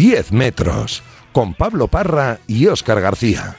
[0.00, 3.58] 10 metros, con Pablo Parra y Óscar García.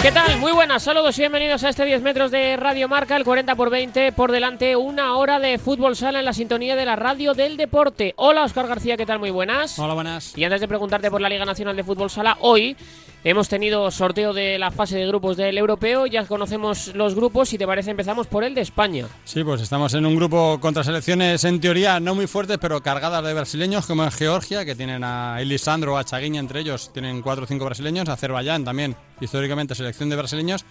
[0.00, 0.38] ¿Qué tal?
[0.38, 3.70] Muy buenas, saludos y bienvenidos a este 10 metros de Radio Marca, el 40 por
[3.70, 7.56] 20 por delante, una hora de fútbol sala en la sintonía de la radio del
[7.56, 8.14] deporte.
[8.14, 9.18] Hola Óscar García, ¿qué tal?
[9.18, 9.80] Muy buenas.
[9.80, 10.38] Hola, buenas.
[10.38, 12.76] Y antes de preguntarte por la Liga Nacional de Fútbol Sala, hoy
[13.24, 17.58] hemos tenido sorteo de la fase de grupos del europeo, ya conocemos los grupos, si
[17.58, 19.06] te parece empezamos por el de España.
[19.24, 23.24] Sí, pues estamos en un grupo contra selecciones en teoría no muy fuertes, pero cargadas
[23.24, 27.44] de brasileños, como en Georgia, que tienen a Elisandro, a Chaguiña entre ellos, tienen cuatro
[27.44, 30.64] o cinco brasileños, Azerbaiyán también, históricamente selección de brasileños,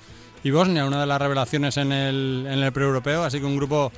[0.43, 3.91] y Bosnia, una de las revelaciones en el, en el pre-europeo, así que un grupo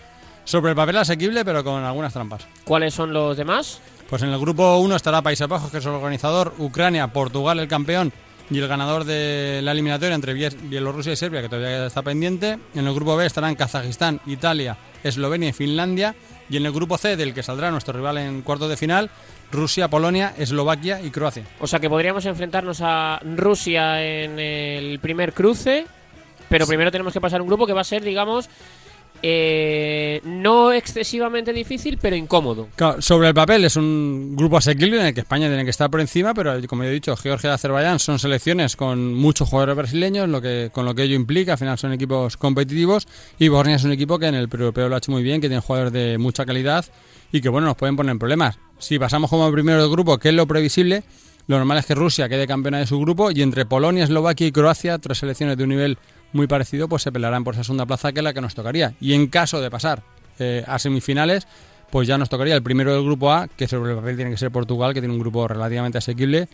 [0.46, 2.48] sobre el papel asequible, pero con algunas trampas.
[2.64, 3.82] ¿Cuáles son los demás?
[4.10, 7.68] Pues en el grupo 1 estará Países Bajos, que es el organizador, Ucrania, Portugal, el
[7.68, 8.14] campeón,
[8.50, 12.60] y el ganador de la eliminatoria entre Bielorrusia y Serbia, que todavía está pendiente.
[12.76, 16.16] En el grupo B estarán Kazajistán, Italia, Eslovenia y Finlandia.
[16.48, 19.10] Y en el grupo C, del que saldrá nuestro rival en cuarto de final,
[19.52, 21.44] Rusia, Polonia, Eslovaquia y Croacia.
[21.60, 25.88] O sea que podríamos enfrentarnos a Rusia en el primer cruce,
[26.48, 28.48] pero primero tenemos que pasar un grupo que va a ser, digamos,
[29.22, 32.68] eh, no excesivamente difícil, pero incómodo.
[33.00, 36.02] Sobre el papel es un grupo asequible en el que España tiene que estar por
[36.02, 40.42] encima, pero como he dicho, Georgia y Azerbaiyán son selecciones con muchos jugadores brasileños, lo
[40.42, 43.08] que, con lo que ello implica, al final son equipos competitivos,
[43.40, 45.48] y Bosnia es un equipo que en el europeo lo ha hecho muy bien, que
[45.48, 46.86] tiene jugadores de mucha calidad
[47.32, 48.58] y que bueno, nos pueden poner problemas.
[48.78, 51.04] Si pasamos como primero del grupo, que es lo previsible,
[51.48, 54.52] lo normal es que Rusia quede campeona de su grupo y entre Polonia, Eslovaquia y
[54.52, 55.98] Croacia, tres selecciones de un nivel
[56.36, 58.94] muy parecido, pues se pelearán por esa segunda plaza que es la que nos tocaría.
[59.00, 60.04] Y en caso de pasar
[60.38, 61.48] eh, a semifinales,
[61.90, 64.38] pues ya nos tocaría el primero del grupo A, que sobre el papel tiene que
[64.38, 66.48] ser Portugal, que tiene un grupo relativamente asequible,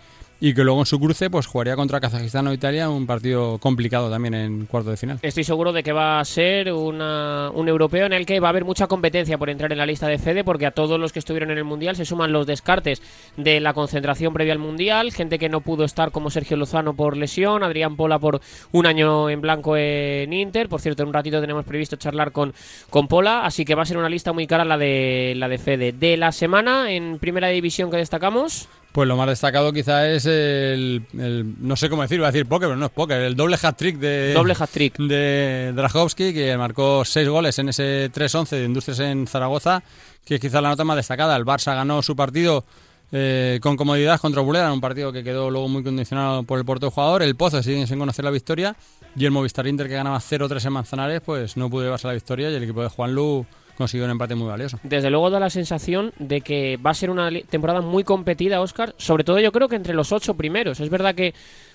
[0.43, 4.09] y que luego en su cruce pues jugaría contra Kazajistán o Italia, un partido complicado
[4.09, 5.19] también en cuarto de final.
[5.21, 8.49] Estoy seguro de que va a ser una, un europeo en el que va a
[8.49, 11.19] haber mucha competencia por entrar en la lista de Fede, porque a todos los que
[11.19, 13.03] estuvieron en el Mundial se suman los descartes
[13.37, 17.15] de la concentración previa al Mundial, gente que no pudo estar como Sergio Lozano por
[17.15, 18.41] lesión, Adrián Pola por
[18.71, 22.51] un año en blanco en Inter, por cierto en un ratito tenemos previsto charlar con,
[22.89, 25.59] con Pola, así que va a ser una lista muy cara la de, la de
[25.59, 25.91] Fede.
[25.91, 28.67] De la semana en primera división que destacamos...
[28.91, 32.67] Pues lo más destacado quizá es el, no sé cómo decir, voy a decir póker,
[32.67, 34.97] pero no es póker, el doble hat-trick de, doble hat -trick.
[34.97, 39.81] de que marcó seis goles en ese 3-11 de Industrias en Zaragoza,
[40.25, 41.37] que es quizá la nota más destacada.
[41.37, 42.65] El Barça ganó su partido
[43.13, 46.91] eh, con comodidad contra Bulera, un partido que quedó luego muy condicionado por el portero
[46.91, 47.23] jugador.
[47.23, 48.75] El Pozo sigue sin conocer la victoria
[49.15, 52.49] y el Movistar Inter, que ganaba 0-3 en Manzanares, pues no pudo llevarse la victoria
[52.49, 53.45] y el equipo de Juan Lu
[53.77, 54.79] consiguió un empate muy valioso.
[54.83, 58.93] Desde luego da la sensación de que va a ser una temporada muy competida, Oscar.
[58.97, 60.79] Sobre todo yo creo que entre los ocho primeros.
[60.79, 61.33] Es verdad que,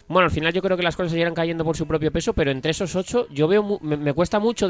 [0.08, 2.32] bueno, al final yo creo que las cosas se irán cayendo por su propio peso,
[2.32, 4.68] pero entre esos ocho yo veo, me, cuesta mucho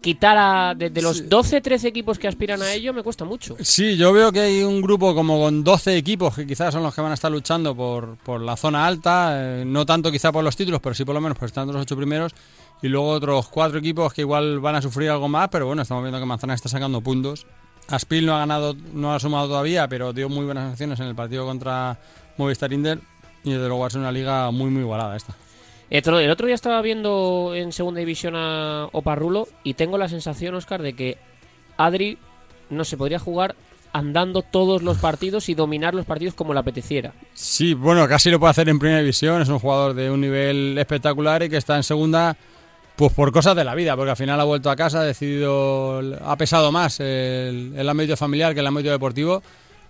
[0.00, 3.56] quitar a, de, los 12, 13 equipos que aspiran a ello, me cuesta mucho.
[3.60, 6.94] Sí, yo veo que hay un grupo como con 12 equipos que quizás son los
[6.94, 10.44] que van a estar luchando por, por la zona alta, eh, no tanto quizá por
[10.44, 12.34] los títulos, pero sí por lo menos por entre los ocho primeros
[12.82, 16.02] y luego otros cuatro equipos que igual van a sufrir algo más, pero bueno, estamos
[16.02, 17.46] viendo que Manzana está sacando puntos.
[17.88, 21.14] Aspil no ha ganado, no ha sumado todavía, pero dio muy buenas acciones en el
[21.14, 21.98] partido contra
[22.36, 22.98] Movistar Inter
[23.44, 25.34] y desde luego va a ser una liga muy muy igualada esta.
[25.88, 30.82] El otro, día estaba viendo en segunda división a Oparrulo y tengo la sensación, Oscar,
[30.82, 31.16] de que
[31.76, 32.18] Adri
[32.70, 33.54] no se podría jugar
[33.92, 37.12] andando todos los partidos y dominar los partidos como le apeteciera.
[37.34, 40.76] Sí, bueno, casi lo puede hacer en primera división, es un jugador de un nivel
[40.76, 42.36] espectacular y que está en segunda
[42.96, 46.00] pues por cosas de la vida, porque al final ha vuelto a casa, ha decidido,
[46.24, 49.42] ha pesado más el, el ámbito familiar que el ámbito deportivo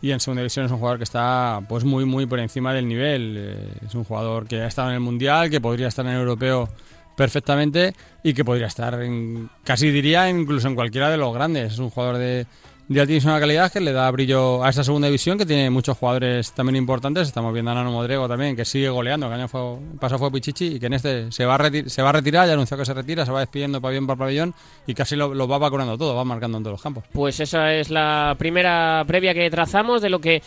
[0.03, 2.89] y en segunda división es un jugador que está pues muy muy por encima del
[2.89, 3.35] nivel.
[3.39, 6.21] Eh, es un jugador que ha estado en el mundial, que podría estar en el
[6.21, 6.69] europeo
[7.17, 11.75] perfectamente y que podría estar en, casi diría incluso en cualquiera de los grandes.
[11.75, 12.47] Es un jugador de,
[12.89, 15.99] ya tienes una calidad que le da brillo a esa segunda división que tiene muchos
[15.99, 17.27] jugadores también importantes.
[17.27, 19.27] Estamos viendo a Nano Modrego también, que sigue goleando.
[19.27, 19.61] El año fue,
[19.99, 22.53] pasado fue Pichichi y que en este se va, a se va a retirar, ya
[22.53, 24.55] anunció que se retira, se va despidiendo pabellón por pabellón
[24.87, 27.05] y casi lo, lo va vacunando todo, va marcando en todos los campos.
[27.13, 30.43] Pues esa es la primera previa que trazamos de lo que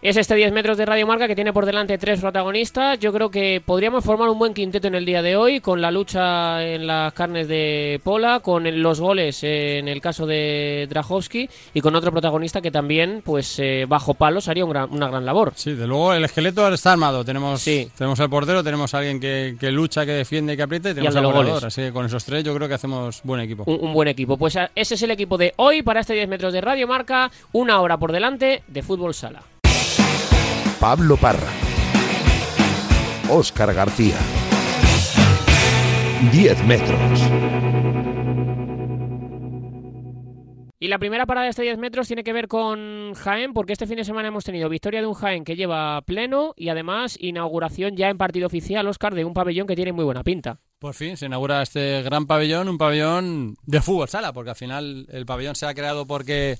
[0.00, 2.98] es este 10 metros de Radio Marca que tiene por delante tres protagonistas.
[2.98, 5.90] Yo creo que podríamos formar un buen quinteto en el día de hoy, con la
[5.90, 11.80] lucha en las carnes de Pola, con los goles en el caso de Drahovski y
[11.80, 15.52] con otro protagonista que también, pues eh, bajo palos, haría una gran labor.
[15.56, 17.24] Sí, de luego el esqueleto está armado.
[17.24, 17.90] Tenemos, sí.
[17.96, 21.26] tenemos al portero, tenemos a alguien que, lucha, que defiende, que aprieta y tenemos al
[21.26, 21.66] goleador.
[21.66, 23.64] Así que con esos tres yo creo que hacemos buen equipo.
[23.66, 24.36] Un, un buen equipo.
[24.36, 27.30] Pues ese es el equipo de hoy para este 10 metros de Radio Marca.
[27.52, 29.42] Una hora por delante de fútbol sala.
[30.80, 31.48] Pablo Parra.
[33.28, 34.14] Óscar García.
[36.30, 37.20] 10 metros.
[40.78, 43.88] Y la primera parada de este 10 metros tiene que ver con Jaén, porque este
[43.88, 47.96] fin de semana hemos tenido victoria de un Jaén que lleva pleno y además inauguración
[47.96, 50.60] ya en partido oficial, Oscar, de un pabellón que tiene muy buena pinta.
[50.78, 55.08] Por fin se inaugura este gran pabellón, un pabellón de fútbol sala, porque al final
[55.10, 56.56] el pabellón se ha creado porque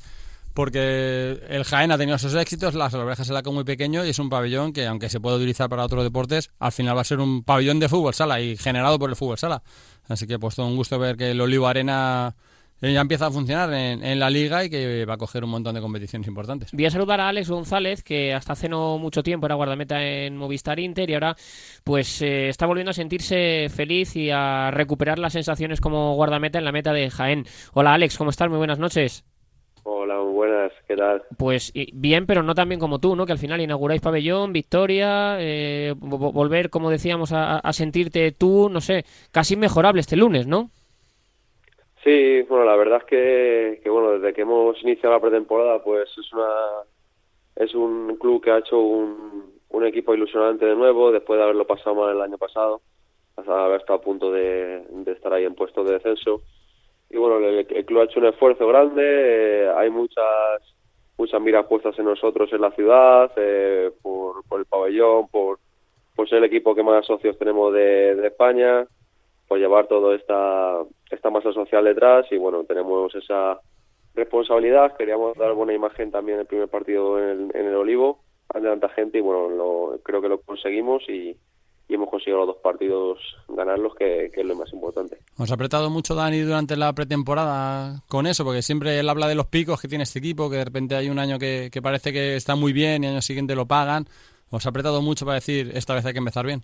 [0.59, 4.19] porque el Jaén ha tenido sus éxitos, las orejas se la muy pequeño y es
[4.19, 7.21] un pabellón que, aunque se puede utilizar para otros deportes, al final va a ser
[7.21, 9.63] un pabellón de fútbol sala y generado por el fútbol sala.
[10.09, 12.35] Así que, pues, todo un gusto ver que el Olivo Arena
[12.83, 15.77] eh, ya empieza a funcionar en, la liga y que va a coger un montón
[15.77, 16.73] de competiciones importantes.
[16.73, 20.37] Voy a saludar a Alex González, que hasta hace no mucho tiempo era guardameta en
[20.37, 21.37] Movistar Inter y ahora
[21.85, 26.65] pues eh, está volviendo a sentirse feliz y a recuperar las sensaciones como guardameta en
[26.65, 27.47] la meta de Jaén.
[27.75, 28.49] Hola Alex, ¿cómo estás?
[28.49, 29.25] Muy buenas noches.
[29.91, 31.23] Hola, buenas, ¿qué tal?
[31.39, 33.25] Pues bien, pero no tan bien como tú, ¿no?
[33.25, 38.83] Que al final inauguráis pabellón, victoria, eh, volver, como decíamos, a, a sentirte tú, no
[38.83, 40.69] sé, casi mejorable este lunes, ¿no?
[42.05, 46.33] Sí, bueno, la verdad es que, bueno, desde que hemos iniciado la pretemporada, pues es
[46.35, 46.49] una
[47.57, 51.67] es un club que ha hecho un, un equipo ilusionante de nuevo, después de haberlo
[51.67, 52.83] pasado mal el año pasado,
[53.37, 56.43] hasta haber estado a punto de, estar ahí en puestos de descenso.
[57.11, 60.25] Y bueno, el, club ha hecho un esfuerzo grande, eh, hay muchas
[61.17, 65.59] muchas miras puestas en nosotros en la ciudad, eh, por, por el pabellón, por,
[66.15, 68.87] por ser el equipo que más socios tenemos de, de España
[69.49, 72.27] por llevar toda esta, esta masa social detrás.
[72.31, 73.59] Y bueno, tenemos esa
[74.15, 78.21] responsabilidad, queríamos dar buena imagen también en el primer partido en el, en el Olivo
[78.53, 81.37] ante tanta gente y bueno, lo, creo que lo conseguimos y,
[81.95, 83.19] hemos conseguido los dos partidos
[83.49, 85.19] ganarlos, que, que, es lo más importante.
[85.39, 88.45] ¿Os ha apretado mucho Dani durante la pretemporada con eso?
[88.45, 91.09] Porque siempre él habla de los picos que tiene este equipo, que de repente hay
[91.09, 94.07] un año que, que parece que está muy bien y el año siguiente lo pagan.
[94.51, 96.63] ¿Os ha apretado mucho para decir esta vez hay que empezar bien?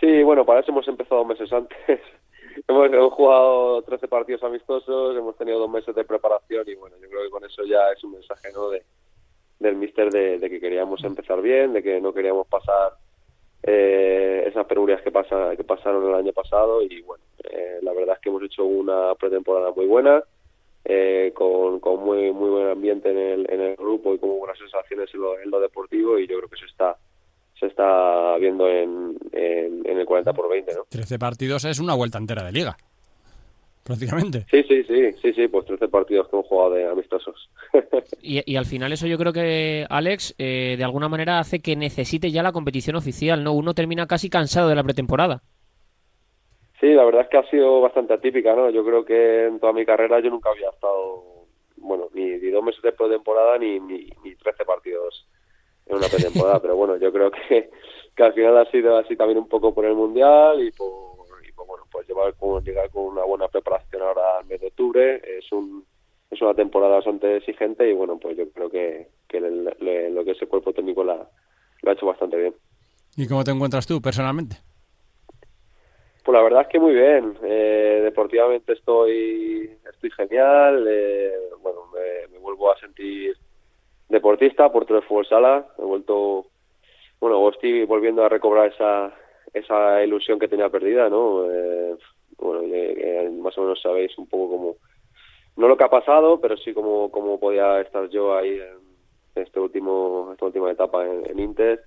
[0.00, 1.76] Sí, bueno, para eso hemos empezado meses antes.
[2.68, 7.22] hemos, jugado 13 partidos amistosos, hemos tenido dos meses de preparación y bueno, yo creo
[7.22, 8.70] que con eso ya es un mensaje ¿no?
[8.70, 8.82] de,
[9.58, 12.92] del míster de, que queríamos empezar bien, de que no queríamos pasar
[13.62, 18.16] eh, esas penurias que, pasa, que pasaron el año pasado y bueno, eh, la verdad
[18.16, 20.22] es que hemos hecho una pretemporada muy buena.
[20.84, 25.12] Eh, con, muy muy buen ambiente en el, en el grupo y con buenas sensaciones
[25.12, 26.96] en lo, en lo deportivo y yo creo que eso está
[27.58, 30.86] se está viendo en, en, el 40 por 20, ¿no?
[30.88, 32.76] 13 partidos es una vuelta entera de liga,
[33.88, 34.44] prácticamente.
[34.50, 37.50] Sí, sí, sí, sí, sí, pues 13 partidos que hemos jugado de amistosos.
[38.22, 41.74] y, y, al final eso yo creo que, Alex, eh, de alguna manera hace que
[41.74, 43.52] necesite ya la competición oficial, ¿no?
[43.52, 45.42] Uno termina casi cansado de la pretemporada.
[46.78, 48.70] Sí, la verdad es que ha sido bastante atípica, ¿no?
[48.70, 51.46] Yo creo que en toda mi carrera yo nunca había estado,
[51.78, 55.26] bueno, ni, ni dos meses de pretemporada ni, ni, ni 13 partidos
[55.86, 57.70] en una pretemporada, pero bueno, yo creo que,
[58.14, 61.07] que al final ha sido así también un poco por el Mundial y por,
[61.68, 65.52] bueno, pues llevar con, llegar con una buena preparación ahora al mes de octubre, es
[65.52, 65.84] un
[66.30, 70.46] es una temporada bastante exigente y bueno, pues yo creo que, que lo que ese
[70.46, 71.26] cuerpo técnico la,
[71.82, 72.54] lo ha hecho bastante bien.
[73.16, 74.56] ¿Y cómo te encuentras tú personalmente?
[76.24, 77.38] Pues la verdad es que muy bien.
[77.42, 80.86] Eh, deportivamente estoy estoy genial.
[80.86, 81.32] Eh,
[81.62, 83.34] bueno, me, vuelvo a sentir
[84.08, 85.66] deportista, por de fútbol sala.
[85.78, 86.46] He vuelto,
[87.20, 89.12] bueno, estoy volviendo a recobrar esa,
[89.52, 91.50] esa ilusión que tenía perdida, ¿no?
[91.50, 91.96] Eh,
[92.38, 92.62] bueno,
[93.42, 94.76] más o menos sabéis un poco cómo,
[95.56, 98.60] no lo que ha pasado, pero sí cómo, cómo podía estar yo ahí
[99.34, 101.82] en este último, esta última etapa en, Inter.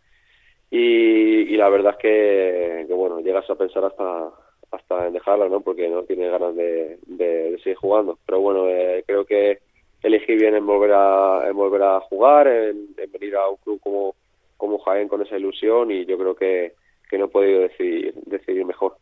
[0.70, 4.32] Y, la verdad es que, que, bueno, llegas a pensar hasta
[4.72, 5.62] hasta en dejarla, ¿no?
[5.62, 8.18] Porque no tiene ganas de, de, seguir jugando.
[8.26, 9.60] Pero bueno, eh, creo que
[10.02, 14.16] elegí bien en volver a, en volver a jugar, en, venir a un club como,
[14.58, 16.74] como Jaén con esa ilusión y yo creo que,
[17.12, 18.98] que no he podido decidir, decidir mejor.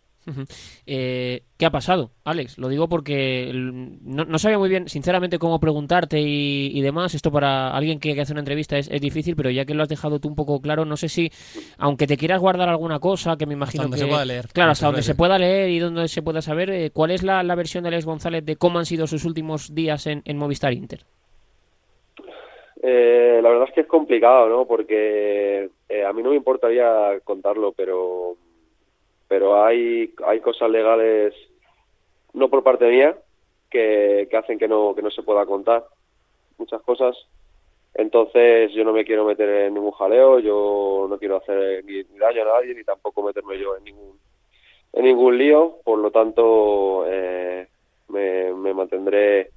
[0.85, 2.57] Eh, ¿Qué ha pasado, Alex?
[2.57, 7.15] Lo digo porque no, sabía muy bien, sinceramente, cómo preguntarte y, demás.
[7.15, 10.19] Esto para alguien que, hace una entrevista es, difícil, pero ya que lo has dejado
[10.19, 11.31] tú un poco claro, no sé si,
[11.77, 14.01] aunque te quieras guardar alguna cosa, que me imagino hasta que...
[14.01, 14.47] se pueda leer.
[14.53, 17.43] Claro, hasta donde se pueda leer y donde se pueda saber, eh, ¿cuál es la,
[17.55, 21.05] versión de Alex González de cómo han sido sus últimos días en, Movistar Inter?
[22.81, 24.65] Eh, la verdad es que es complicado, ¿no?
[24.65, 25.69] Porque
[26.05, 28.37] a mí no me importaría contarlo, pero
[29.29, 31.35] pero hay, hay cosas legales,
[32.33, 33.15] no por parte mía,
[33.69, 35.85] que, que hacen que no, que no se pueda contar
[36.57, 37.15] muchas cosas.
[37.93, 42.41] Entonces yo no me quiero meter en ningún jaleo, yo no quiero hacer ni, daño
[42.41, 44.19] a nadie, ni tampoco meterme yo en ningún,
[44.93, 47.67] en ningún lío, por lo tanto eh,
[48.07, 49.51] me, me, mantendré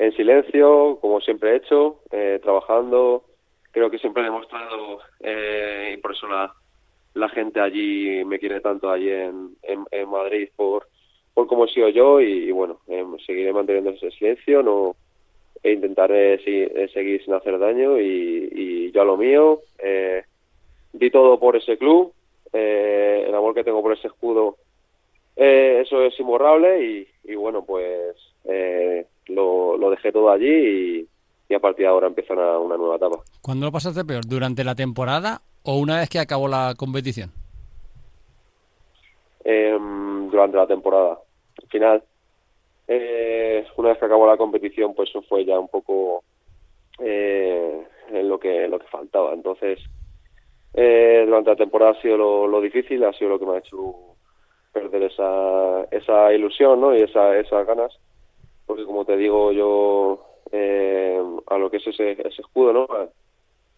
[0.00, 3.22] en silencio, como siempre he hecho, eh, trabajando.
[3.70, 6.52] Creo que siempre he demostrado, eh, y por eso la,
[7.12, 10.88] la gente allí me quiere tanto allí en, en, Madrid por,
[11.34, 14.96] por cómo he sido yo y, bueno, em, seguiré manteniendo ese silencio, no,
[15.62, 19.60] e intentaré seguir sin hacer daño y, y yo a lo mío.
[19.78, 20.24] Eh,
[20.94, 22.14] di todo por ese club,
[22.54, 24.56] eh, el amor que tengo por ese escudo,
[25.36, 31.06] eh, eso es imborrable y, bueno, pues eh, lo, lo, dejé todo allí
[31.48, 33.18] y, a partir de ahora empieza una, una nueva etapa.
[33.42, 34.24] ¿Cuándo lo pasaste peor?
[34.26, 37.32] ¿Durante la temporada o una vez que acabó la competición?
[39.44, 41.18] Em, durante la temporada.
[41.60, 42.02] Al final,
[42.86, 46.22] eh, una vez que acabó la competición, pues eso fue ya un poco
[46.98, 47.84] eh,
[48.22, 49.32] lo que lo que faltaba.
[49.32, 49.80] Entonces,
[50.74, 53.94] eh, durante la temporada ha sido lo, difícil, ha sido lo que me ha hecho
[54.72, 56.94] perder esa, esa ilusión ¿no?
[56.94, 57.98] y esa, esas ganas,
[58.70, 60.20] porque como te digo yo,
[60.52, 62.86] eh, a lo que es ese, ese escudo, ¿no?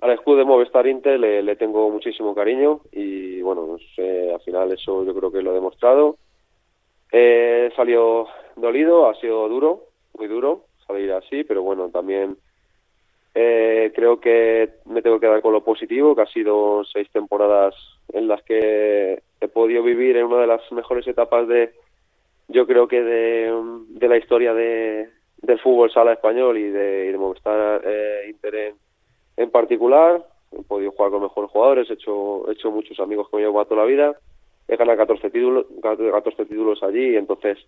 [0.00, 5.14] al escudo de Movistar Inter le, tengo muchísimo cariño y bueno, al final eso yo
[5.14, 6.16] creo que lo he demostrado.
[7.10, 9.84] Eh, salió dolido, ha sido duro,
[10.18, 12.36] muy duro salir así, pero bueno, también
[13.34, 17.74] eh, creo que me tengo que dar con lo positivo, que ha sido seis temporadas
[18.12, 21.72] en las que he podido vivir en una de las mejores etapas de,
[22.52, 27.80] yo creo que de, la historia de, del fútbol sala español y de, y de
[27.84, 28.74] eh, Inter
[29.36, 30.24] en, particular.
[30.52, 33.64] He podido jugar con mejores jugadores, he hecho, he hecho muchos amigos que me llevo
[33.64, 34.14] toda la vida.
[34.68, 37.58] He ganado 14 títulos, 14 títulos allí, entonces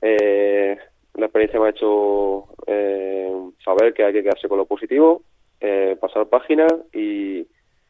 [0.00, 0.78] eh,
[1.14, 3.30] la experiencia me ha hecho eh,
[3.64, 5.22] saber que hay que quedarse con lo positivo,
[5.60, 7.46] eh, pasar página y,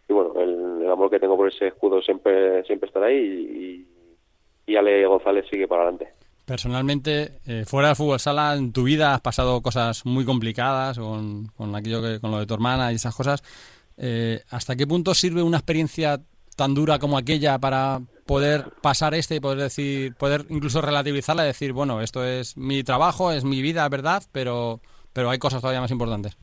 [0.08, 3.86] bueno, el, amor que tengo por ese escudo siempre siempre estará ahí
[4.66, 6.21] y, y Ale González sigue para adelante.
[6.52, 11.46] Personalmente, eh, fuera del fútbol sala, en tu vida has pasado cosas muy complicadas con,
[11.56, 13.42] con aquello que, con lo de tu hermana y esas cosas.
[14.50, 16.20] ¿Hasta qué punto sirve una experiencia
[16.56, 21.46] tan dura como aquella para poder pasar este y poder decir, poder incluso relativizarla y
[21.46, 24.80] decir, bueno, esto es mi trabajo, es mi vida, verdad, pero,
[25.12, 26.36] pero hay cosas todavía más importantes.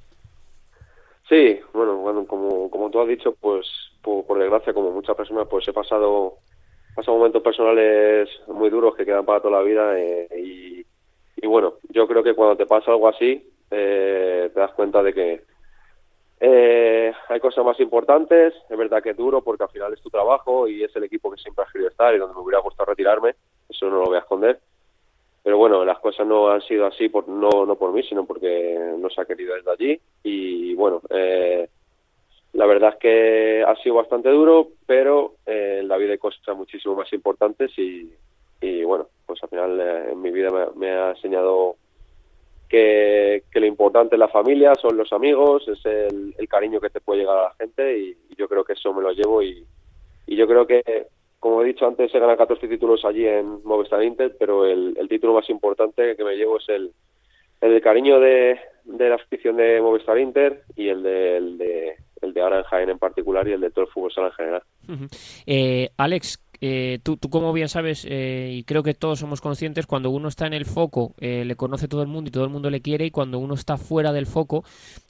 [1.28, 3.68] Sí, bueno, bueno como, como tú has dicho, pues
[4.02, 6.38] por, desgracia, como muchas personas, pues he pasado,
[7.00, 10.28] pasado momentos personales muy duros que quedan para toda la vida eh,
[11.42, 15.14] y, bueno, yo creo que cuando te pasa algo así, eh, te das cuenta de
[15.14, 15.42] que
[16.42, 20.10] eh, hay cosas más importantes, es verdad que es duro porque al final es tu
[20.10, 22.90] trabajo y es el equipo que siempre has querido estar y donde me hubiera gustado
[22.90, 23.36] retirarme,
[23.70, 24.60] eso no lo voy a esconder.
[25.42, 28.78] Pero bueno, las cosas no han sido así por, no, no por mí, sino porque
[28.98, 30.02] no se ha querido desde allí.
[30.22, 31.02] Y bueno,
[32.54, 36.42] la verdad es que ha sido bastante duro, pero eh, en la vida hay cosas
[36.70, 38.14] muchísimo más importantes y,
[38.62, 41.78] y bueno, pues al final eh, en mi vida me ha enseñado
[42.68, 47.22] que, lo importante es la familia, son los amigos, es el, cariño que te puede
[47.22, 49.66] llegar a la gente y, yo creo que eso me lo llevo y,
[50.28, 51.08] yo creo que,
[51.40, 55.34] como he dicho antes, se ganan 14 títulos allí en Movistar Inter, pero el, título
[55.34, 56.92] más importante que me llevo es el,
[57.62, 62.42] el cariño de, la afición de Movistar Inter y el de, el de, el de
[62.42, 64.64] ahora en particular y el de todo el fútbol sala en general.
[65.48, 69.86] eh, Alex, eh, tú, tú, como bien sabes, eh, y creo que todos somos conscientes,
[69.86, 72.50] cuando uno está en el foco eh, le conoce todo el mundo y todo el
[72.50, 74.64] mundo le quiere, y cuando uno está fuera del foco,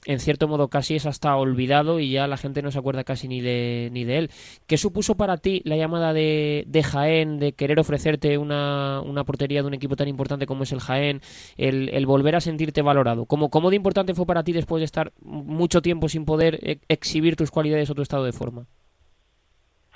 [0.06, 3.26] en cierto modo casi es hasta olvidado y ya la gente no se acuerda casi
[3.26, 4.30] ni de, ni de él.
[4.66, 9.62] ¿Qué supuso para ti la llamada de, de Jaén, de querer ofrecerte una, una, portería
[9.62, 11.20] de un equipo tan importante como es el Jaén,
[11.56, 13.26] el, el volver a sentirte valorado?
[13.26, 17.36] ¿Cómo, ¿Cómo de importante fue para ti después de estar mucho tiempo sin poder exhibir
[17.36, 18.66] tus cualidades o tu estado de forma?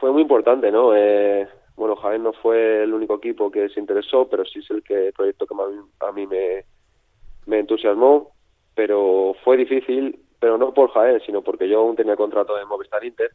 [0.04, 0.94] Fue muy importante, ¿no?
[0.94, 4.82] Eh, bueno, Jaén no fue el único equipo que se interesó, pero sí es el
[4.82, 5.54] que proyecto que
[6.00, 8.32] a mí me, entusiasmó,
[8.74, 13.02] pero fue difícil, pero no por Jaén, sino porque yo aún tenía contrato de Movistar
[13.02, 13.30] Inter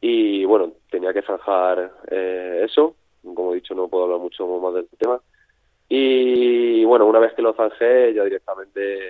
[0.00, 2.94] y bueno, tenía que zanjar eh, eso,
[3.24, 5.20] como he dicho no puedo hablar mucho más del tema
[5.88, 9.00] y bueno, una vez que lo zanjé ya directamente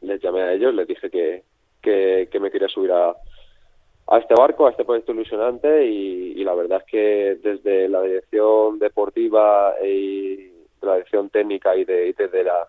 [0.00, 1.42] les llamé a ellos, les dije que,
[1.82, 3.16] que me quería subir a,
[4.06, 8.78] a este barco, a este proyecto ilusionante y, la verdad es que desde la dirección
[8.78, 12.68] deportiva y la dirección técnica y, de, desde la,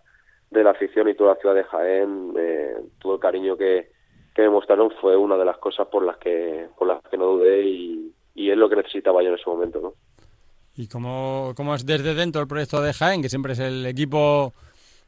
[0.49, 3.89] de la afición y toda la ciudad de Jaén, eh, todo el cariño que,
[4.33, 7.25] que me mostraron fue una de las cosas por las que, por las que no
[7.25, 9.81] dudé y, es lo que necesitaba yo en ese momento.
[9.81, 9.93] ¿no?
[10.75, 14.53] ¿Y cómo, cómo es desde dentro el proyecto de Jaén, que siempre es el equipo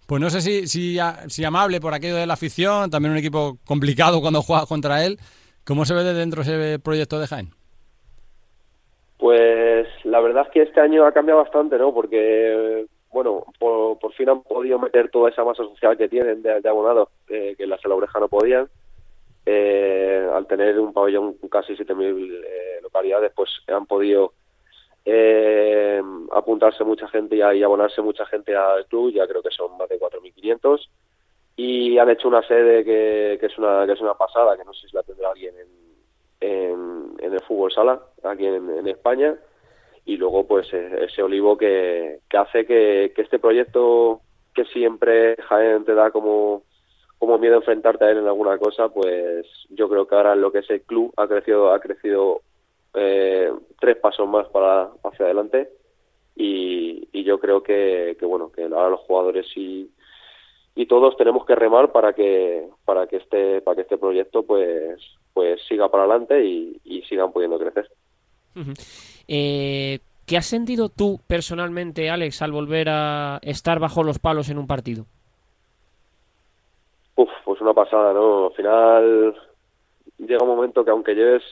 [0.07, 3.57] pues no sé si, si, si, amable por aquello de la afición, también un equipo
[3.65, 5.19] complicado cuando juegas contra él,
[5.67, 7.49] ¿Cómo se ve de dentro ese proyecto de Jaén?
[9.17, 11.93] Pues la verdad es que este año ha cambiado bastante, ¿no?
[11.93, 17.09] Porque, bueno, por, fin han podido meter toda esa masa social que tienen de, abonados,
[17.27, 18.69] eh, que en la Oreja no podían.
[19.45, 24.31] Eh, al tener un pabellón con casi 7.000 eh, localidades, pues han podido
[25.03, 29.77] eh, apuntarse mucha gente y, y abonarse mucha gente al club, ya creo que son
[29.77, 30.87] más de 4.500
[31.59, 34.73] y han hecho una sede que, que, es una que es una pasada que no
[34.73, 35.55] sé si la tendrá alguien
[36.39, 39.35] en, en, el fútbol sala aquí en, España.
[40.05, 44.21] Y luego pues e, ese olivo que, que hace que, que este proyecto
[44.53, 46.61] que siempre Jaén te da como
[47.17, 50.59] como miedo enfrentarte a él en alguna cosa, pues yo creo que ahora lo que
[50.59, 52.41] es el club ha crecido ha crecido
[52.93, 55.71] eh, tres pasos más para hacia adelante.
[56.35, 59.89] Y, y yo creo que, que bueno que ahora los jugadores y,
[60.77, 64.99] y todos tenemos que remar para que para que este para que este proyecto pues
[65.33, 67.89] pues siga para adelante y, y sigan pudiendo crecer.
[69.27, 74.59] Eh, ¿Qué has sentido tú personalmente, Alex, al volver a estar bajo los palos en
[74.59, 75.05] un partido?
[77.15, 78.47] Uf, pues una pasada, ¿no?
[78.47, 79.35] Al final
[80.19, 81.43] llega un momento que aunque lleves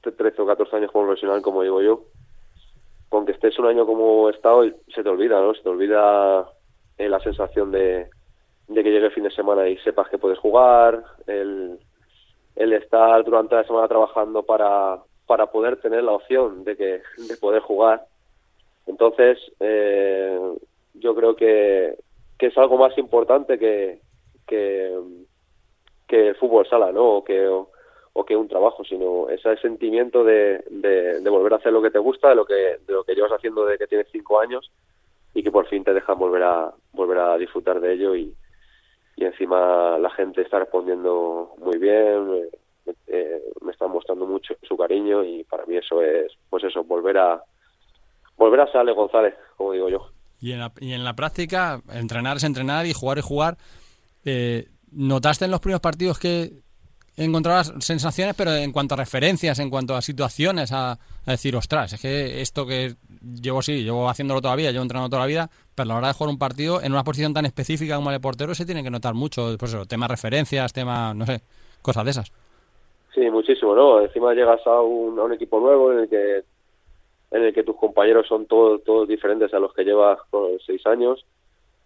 [0.00, 2.02] 13 o 14 años como profesional, como digo yo,
[3.08, 5.54] con que estés un año como he estado, se te olvida, ¿no?
[5.54, 6.48] Se te olvida
[6.98, 8.08] eh, la sensación de,
[8.68, 11.78] de que llegue el fin de semana y sepas que puedes jugar, el,
[12.56, 17.36] el estar durante la semana trabajando para, para poder tener la opción de que de
[17.40, 18.04] poder jugar.
[18.86, 20.38] Entonces eh,
[20.94, 21.96] yo creo que,
[22.38, 24.00] que es algo más importante que
[24.46, 24.96] que,
[26.06, 30.64] que el fútbol sala no o que o, que un trabajo sino ese sentimiento de,
[30.70, 33.14] de, de, volver a hacer lo que te gusta de lo que de lo que
[33.14, 34.70] llevas haciendo desde que tienes cinco años
[35.34, 38.34] y que por fin te dejan volver a volver a disfrutar de ello y,
[39.16, 42.48] y encima la gente está respondiendo muy bien
[43.06, 47.18] eh, me están mostrando mucho su cariño y para mí eso es, pues eso, volver
[47.18, 47.42] a
[48.36, 50.10] volver a ser González, como digo yo.
[50.40, 53.56] Y en la, y en la práctica, entrenar es entrenar y jugar es jugar.
[54.24, 56.52] Eh, ¿Notaste en los primeros partidos que
[57.16, 62.00] encontrabas sensaciones, pero en cuanto a referencias, en cuanto a situaciones, a, decir, ostras, es
[62.00, 62.94] que esto que
[63.42, 66.14] llevo sí, llevo haciéndolo todavía, llevo entrenando toda la vida, pero a la hora de
[66.14, 68.90] jugar un partido en una posición tan específica como el de portero se tiene que
[68.90, 71.40] notar mucho, pues eso, temas referencias, temas, no sé,
[71.82, 72.32] cosas de esas.
[73.14, 74.02] Sí, muchísimo, ¿no?
[74.02, 76.42] Encima llegas a un, a un equipo nuevo en el que
[77.32, 80.86] en el que tus compañeros son todos todos diferentes a los que llevas con seis
[80.86, 81.24] años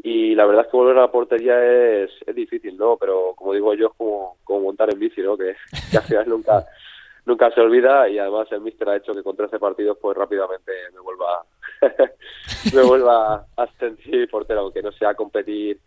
[0.02, 1.62] y la verdad es que volver a la portería
[2.02, 2.96] es, es difícil, ¿no?
[2.96, 5.36] Pero como digo yo es como, como montar en bici, ¿no?
[5.36, 5.54] Que,
[5.90, 6.66] que al final nunca
[7.26, 10.72] nunca se olvida y además el míster ha hecho que con 13 partidos pues rápidamente
[10.94, 11.44] me vuelva
[12.74, 15.78] me vuelva a sentir portero, aunque no sea competir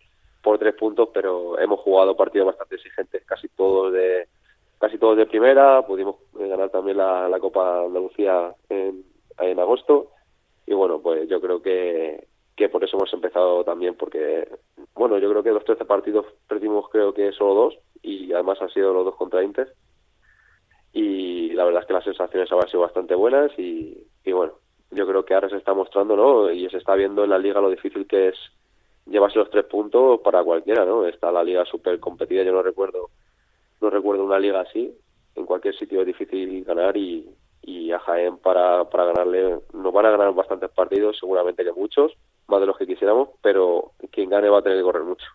[0.42, 4.28] por tres puntos, pero hemos jugado partidos bastante exigentes, casi todos de
[4.80, 9.06] casi todos de primera, pudimos ganar también la, la Copa Andalucía en,
[9.40, 10.12] en agosto
[10.66, 14.48] y bueno, pues yo creo que, que por eso hemos empezado también, porque
[14.94, 18.70] bueno, yo creo que los 13 partidos perdimos creo que solo dos y además han
[18.70, 19.74] sido los dos contra Inter
[20.94, 24.54] y la verdad es que las sensaciones han sido bastante buenas y, y bueno,
[24.92, 26.52] yo creo que ahora se está mostrando, ¿no?
[26.52, 28.36] Y se está viendo en la liga lo difícil que es
[29.08, 31.06] llevarse los tres puntos para cualquiera, ¿no?
[31.08, 33.10] Está la liga súper competida, yo no recuerdo
[33.82, 34.96] no recuerdo una liga así.
[35.36, 37.28] En cualquier sitio es difícil ganar y,
[37.64, 42.14] y a Jaén para, para ganarle nos van a ganar bastantes partidos, seguramente que muchos,
[42.48, 45.26] más de los que quisiéramos, pero quien gane va a tener que correr mucho.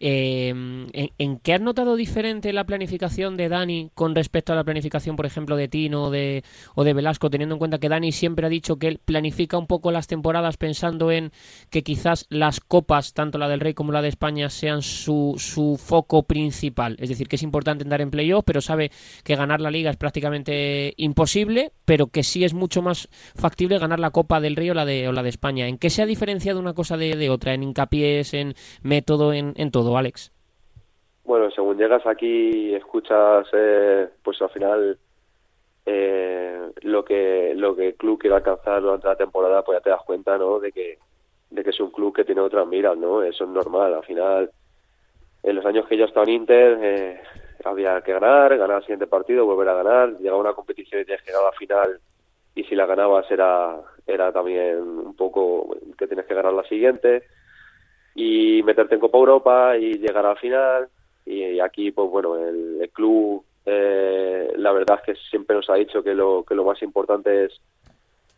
[0.00, 4.64] eh, ¿en, ¿en, qué has notado diferente la planificación de Dani con respecto a la
[4.64, 6.42] planificación, por ejemplo, de Tino o de,
[6.74, 9.66] o de Velasco, teniendo en cuenta que Dani siempre ha dicho que él planifica un
[9.66, 11.32] poco las temporadas pensando en
[11.70, 15.76] que quizás las copas, tanto la del Rey como la de España, sean su, su
[15.78, 16.96] foco principal?
[16.98, 18.90] Es decir, que es importante andar en playoff, pero sabe
[19.24, 24.00] que ganar la liga es prácticamente imposible, pero que sí es mucho más factible ganar
[24.00, 25.68] la Copa del Rey o la de, o la de España.
[25.68, 26.06] ¿En qué se ha
[26.58, 27.54] una cosa de, otra?
[27.54, 30.32] ¿En hincapiés, en método, en, en todo, Alex?
[31.24, 34.98] Bueno, según llegas aquí escuchas, eh, pues al final
[35.86, 39.90] eh, lo que lo que el club quiere alcanzar durante la temporada, pues ya te
[39.90, 40.58] das cuenta, ¿no?
[40.58, 40.98] De que
[41.50, 43.22] de que es un club que tiene otras miras, ¿no?
[43.22, 43.94] Eso es normal.
[43.94, 44.50] Al final,
[45.42, 47.20] en los años que yo he en Inter, eh,
[47.64, 51.22] había que ganar, ganar el siguiente partido, volver a ganar, llegar una competición y tienes
[51.22, 52.00] que llegar a la final
[52.54, 57.24] y si la ganabas era era también un poco que tienes que ganar la siguiente
[58.14, 60.88] y meterte en Copa Europa y llegar al final.
[61.24, 65.74] Y, aquí pues bueno el, el club eh, la verdad es que siempre nos ha
[65.74, 67.60] dicho que lo que lo más importante es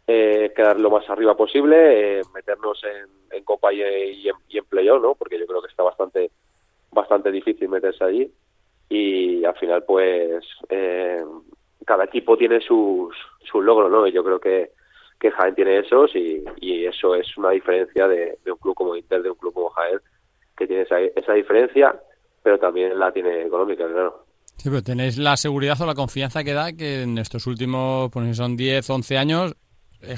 [0.06, 4.58] eh, quedar lo más arriba posible eh, meternos en, en Copa y, y, en, y
[4.58, 6.30] en playoff no porque yo creo que está bastante
[6.92, 8.30] bastante difícil meterse allí.
[8.90, 11.24] Y al final pues eh,
[11.84, 14.72] cada equipo tiene sus sus logros no y yo creo que
[15.20, 18.94] que Jaén tiene esos y, y eso es una diferencia de, de, un club como
[18.94, 19.98] Inter, de un club como Jaén,
[20.54, 21.98] que tiene esa, esa diferencia,
[22.42, 24.26] pero también la tiene económica, claro.
[24.56, 28.36] Sí, pero tenéis la seguridad o la confianza que da que en estos últimos, pues
[28.36, 29.56] son 10, 11 años,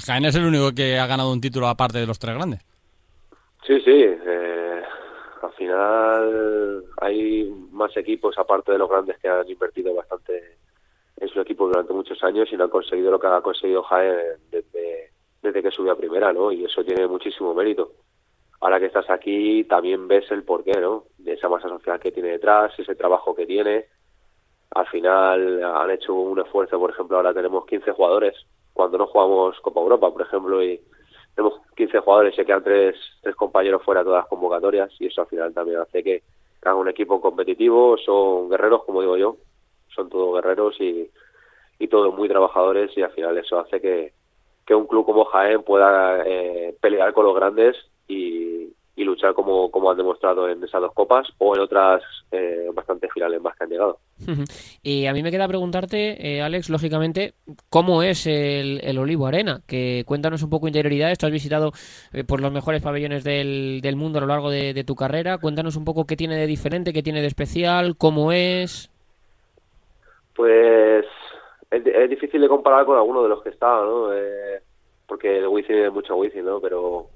[0.05, 2.59] Jaén es el único que ha ganado un título aparte de los tres grandes.
[3.65, 4.03] Sí, sí.
[4.03, 4.81] Eh,
[5.41, 10.56] Al final hay más equipos, aparte de los grandes, que han invertido bastante
[11.19, 14.37] en su equipo durante muchos años y no han conseguido lo que ha conseguido Jaén
[14.51, 16.51] desde, desde que subió a primera, ¿no?
[16.51, 17.91] Y eso tiene muchísimo mérito.
[18.59, 21.05] Ahora que estás aquí, también ves el porqué, ¿no?
[21.17, 23.85] De esa masa social que tiene detrás, ese trabajo que tiene.
[24.71, 28.35] Al final han hecho un esfuerzo, por ejemplo, ahora tenemos 15 jugadores.
[28.73, 30.79] Cuando no jugamos Copa Europa, por ejemplo, y
[31.35, 35.21] tenemos 15 jugadores, se quedan tres, tres compañeros fuera de todas las convocatorias y eso
[35.21, 36.23] al final también hace que
[36.61, 39.37] hagan un equipo competitivo, son guerreros, como digo yo,
[39.97, 41.09] son todos guerreros y,
[41.79, 44.13] y todos muy trabajadores y al final eso hace que,
[44.65, 47.75] que un club como Jaén pueda eh, pelear con los grandes
[48.07, 48.73] y,
[49.07, 53.41] luchar como, como han demostrado en esas dos copas o en otras eh, bastantes finales
[53.41, 53.99] más que han llegado.
[54.83, 57.33] y a mí me queda preguntarte, eh, Alex, lógicamente,
[57.69, 59.61] ¿cómo es el, el, Olivo Arena?
[59.65, 61.71] Que cuéntanos un poco interioridades, tú has visitado
[62.11, 65.77] eh, por los mejores pabellones del, del mundo a lo largo de, tu carrera, cuéntanos
[65.77, 68.91] un poco qué tiene de diferente, qué tiene de especial, cómo es.
[70.37, 71.05] Pues
[71.71, 74.13] es, es difícil de comparar con alguno de los que está, ¿no?
[74.13, 74.61] Eh,
[75.05, 76.61] porque el Wizzing es mucho Wizzing, ¿no?
[76.61, 77.09] Pero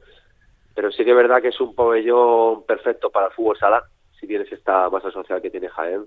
[0.74, 3.84] pero sí que es verdad que es un pabellón perfecto para el fútbol sala,
[4.20, 6.06] si tienes esta masa social que tiene Jaén,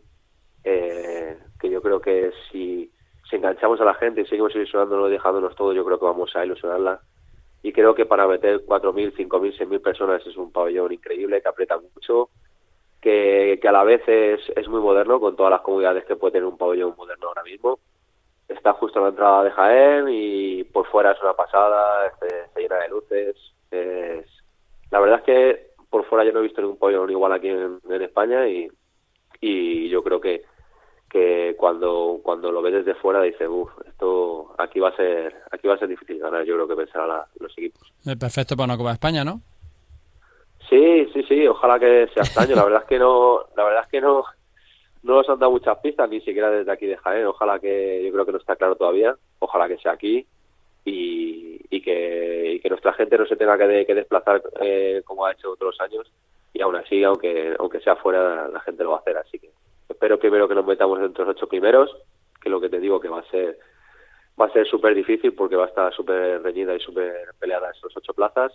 [0.65, 2.91] eh, que yo creo que si,
[3.29, 6.45] si enganchamos a la gente y seguimos ilusionándonos, dejándonos todo, yo creo que vamos a
[6.45, 7.01] ilusionarla.
[7.63, 11.79] Y creo que para meter 4.000, 5.000, 6.000 personas es un pabellón increíble, que aprieta
[11.79, 12.31] mucho,
[13.05, 16.47] que, a la vez es, es muy moderno, con todas las comodidades que puede tener
[16.47, 17.79] un pabellón moderno ahora mismo.
[18.49, 22.61] Está justo a la entrada de Jaén y por fuera es una pasada, este, se
[22.61, 23.37] llena de luces,
[23.71, 24.27] es,
[24.91, 27.81] la verdad es que por fuera yo no he visto ningún pabellón igual aquí en,
[28.03, 28.69] España y,
[29.41, 30.43] y yo creo que
[31.09, 35.69] que cuando cuando lo ves desde fuera dices uff esto aquí va a ser aquí
[35.69, 37.93] va a ser difícil ganar yo creo que pensar a los equipos.
[38.05, 39.41] Es perfecto para una Copa de España no
[40.69, 43.83] sí sí sí ojalá que sea este año la verdad es que no la verdad
[43.85, 44.25] es que no
[45.05, 47.27] no nos han dado muchas pistas ni siquiera desde aquí de Jaén.
[47.27, 49.15] Ojalá que yo creo que no está claro todavía.
[49.39, 50.27] Ojalá que sea aquí
[50.87, 55.53] y, que, y que nuestra gente no se tenga que desplazar eh, como ha hecho
[55.53, 56.11] otros años.
[56.55, 59.19] Y aún así aunque aunque sea fuera la gente lo va a hacer.
[59.19, 59.51] Así que
[59.91, 61.95] espero primero que nos metamos entre los ocho primeros
[62.41, 63.59] que lo que te digo que va a ser
[64.41, 67.95] va a ser súper difícil porque va a estar súper reñida y súper peleada esas
[67.95, 68.53] ocho plazas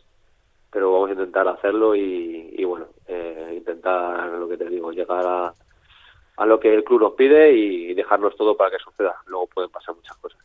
[0.71, 5.25] pero vamos a intentar hacerlo y, y bueno eh, intentar lo que te digo llegar
[5.25, 5.53] a
[6.38, 9.69] a lo que el club nos pide y dejarnos todo para que suceda luego pueden
[9.69, 10.39] pasar muchas cosas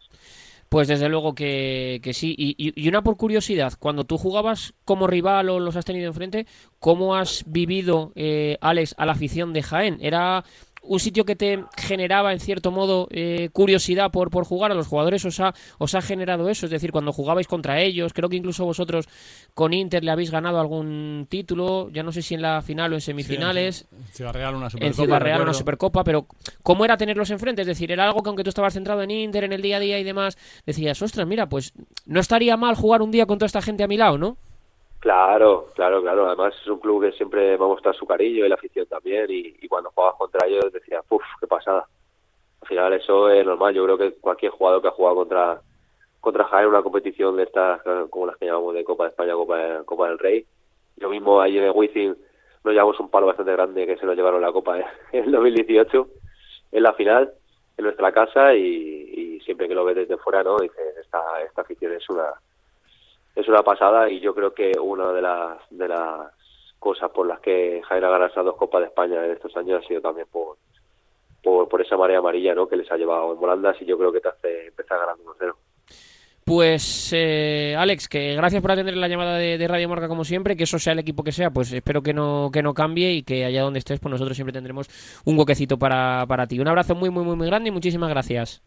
[0.74, 2.34] pues desde luego que, que sí.
[2.36, 6.46] Y, y, una por curiosidad, cuando tú jugabas como rival o los has tenido enfrente,
[6.80, 9.98] ¿cómo has vivido, eh, Alex, a la afición de Jaén?
[10.00, 10.42] ¿Era
[10.86, 14.86] un sitio que te generaba en cierto modo eh, curiosidad por, por jugar a los
[14.86, 18.36] jugadores os ha, os ha generado eso, es decir, cuando jugabais contra ellos, creo que
[18.36, 19.08] incluso vosotros
[19.54, 22.96] con Inter le habéis ganado algún título, ya no sé si en la final o
[22.96, 26.26] en semifinales, sí, en Ciudad Real una Supercopa, en Ciudad Real una Supercopa, pero
[26.62, 27.62] ¿cómo era tenerlos enfrente?
[27.62, 29.80] Es decir, era algo que aunque tú estabas centrado en Inter, en el día a
[29.80, 31.72] día y demás, decías, ostras, mira, pues
[32.06, 34.38] no estaría mal jugar un día con toda esta gente a mi lado, ¿no?
[35.04, 36.26] Claro, claro, claro.
[36.26, 39.26] Además es un club que siempre va a mostrar su cariño y la afición también.
[39.28, 41.86] Y, y cuando jugabas contra ellos decía, ¡puf, qué pasada!
[42.62, 43.74] Al final eso es normal.
[43.74, 45.60] Yo creo que cualquier jugador que ha jugado contra
[46.22, 49.82] contra Jaén una competición de estas, como las que llamamos de Copa de España, Copa,
[49.84, 50.46] Copa del Rey.
[50.96, 52.16] Yo mismo ahí en el Wizzing
[52.64, 54.86] nos llevamos un palo bastante grande que se nos llevaron la Copa en
[55.24, 56.08] el 2018
[56.72, 57.30] en la final
[57.76, 60.56] en nuestra casa y, y siempre que lo ves desde fuera, ¿no?
[60.56, 62.32] Dices, esta, esta afición es una
[63.34, 66.32] es una pasada y yo creo que una de las de las
[66.78, 69.82] cosas por las que Jaén ha ganado esas dos Copas de España en estos años
[69.82, 70.56] ha sido también por,
[71.42, 72.68] por, por esa marea amarilla ¿no?
[72.68, 75.54] que les ha llevado en volandas y yo creo que te hace empezar ganando 1-0.
[76.44, 80.56] Pues eh, Alex, que gracias por atender la llamada de, de, Radio Marca como siempre,
[80.56, 83.22] que eso sea el equipo que sea, pues espero que no que no cambie y
[83.22, 84.88] que allá donde estés, pues nosotros siempre tendremos
[85.24, 86.60] un huequecito para, para ti.
[86.60, 88.62] Un abrazo muy muy muy muy grande y muchísimas gracias.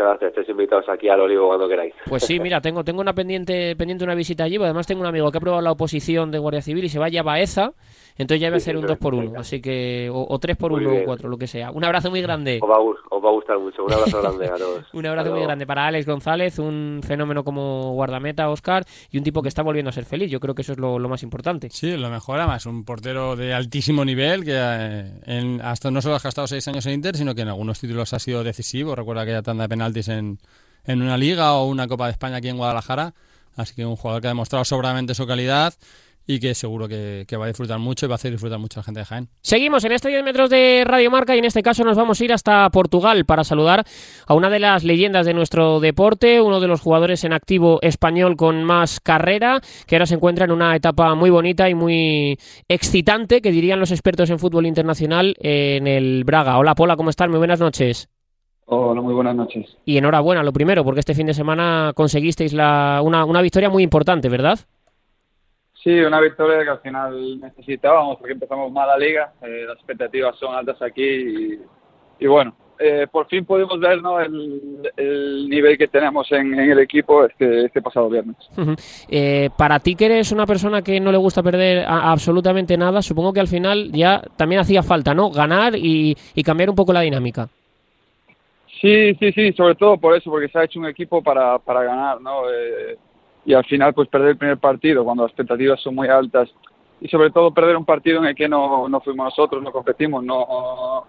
[0.00, 1.92] Muchas gracias, estáis invitados aquí al Olivo cuando queráis.
[2.08, 5.30] Pues sí, mira, tengo tengo una pendiente pendiente una visita allí, además tengo un amigo
[5.30, 7.74] que ha probado la oposición de Guardia Civil y se vaya a Baeza,
[8.16, 10.72] entonces ya va a ser un 2 por 1 así que o, o 3 por
[10.72, 11.70] 1 o 4 lo que sea.
[11.70, 12.60] Un abrazo muy grande.
[12.62, 14.86] Os va, a, os va a gustar mucho, un abrazo grande a todos.
[14.94, 19.42] un abrazo muy grande para Alex González, un fenómeno como guardameta, Oscar, y un tipo
[19.42, 21.68] que está volviendo a ser feliz, yo creo que eso es lo, lo más importante.
[21.68, 26.14] Sí, lo mejor además, un portero de altísimo nivel que eh, en, hasta no solo
[26.14, 29.22] ha estado 6 años en Inter, sino que en algunos títulos ha sido decisivo, recuerda
[29.22, 30.38] aquella tanda de en
[30.86, 33.14] una liga o una Copa de España aquí en Guadalajara.
[33.56, 35.74] Así que un jugador que ha demostrado sobradamente su calidad
[36.26, 38.80] y que seguro que, va a disfrutar mucho y va a hacer disfrutar mucho a
[38.80, 39.28] la gente de Jaén.
[39.40, 42.24] Seguimos en este 10 metros de Radio Marca y en este caso nos vamos a
[42.24, 43.84] ir hasta Portugal para saludar
[44.26, 48.36] a una de las leyendas de nuestro deporte, uno de los jugadores en activo español
[48.36, 53.40] con más carrera, que ahora se encuentra en una etapa muy bonita y muy excitante,
[53.40, 56.58] que dirían los expertos en fútbol internacional en el Braga.
[56.58, 57.28] Hola Pola, ¿cómo estás?
[57.28, 58.08] Muy buenas noches.
[58.72, 59.76] Hola, muy buenas noches.
[59.84, 63.82] Y enhorabuena, lo primero, porque este fin de semana conseguisteis la, una, una victoria muy
[63.82, 64.60] importante, ¿verdad?
[65.82, 70.38] Sí, una victoria que al final necesitábamos porque empezamos mal la liga, eh, las expectativas
[70.38, 71.58] son altas aquí
[72.20, 74.20] y, bueno, eh, por fin pudimos ver ¿no?
[74.20, 78.36] el, nivel que tenemos en, el equipo este, este pasado viernes.
[79.08, 83.32] Eh, para ti que eres una persona que no le gusta perder absolutamente nada, supongo
[83.32, 85.28] que al final ya también hacía falta, ¿no?
[85.32, 87.48] Ganar y, y cambiar un poco la dinámica.
[88.80, 91.82] Sí, sí, sí, sobre todo por eso, porque se ha hecho un equipo para, para
[91.82, 92.42] ganar, ¿no?
[93.44, 96.50] y al final pues perder el primer partido cuando las expectativas son muy altas
[97.00, 100.22] y sobre todo perder un partido en el que no, no fuimos nosotros, no competimos,
[100.22, 101.06] no,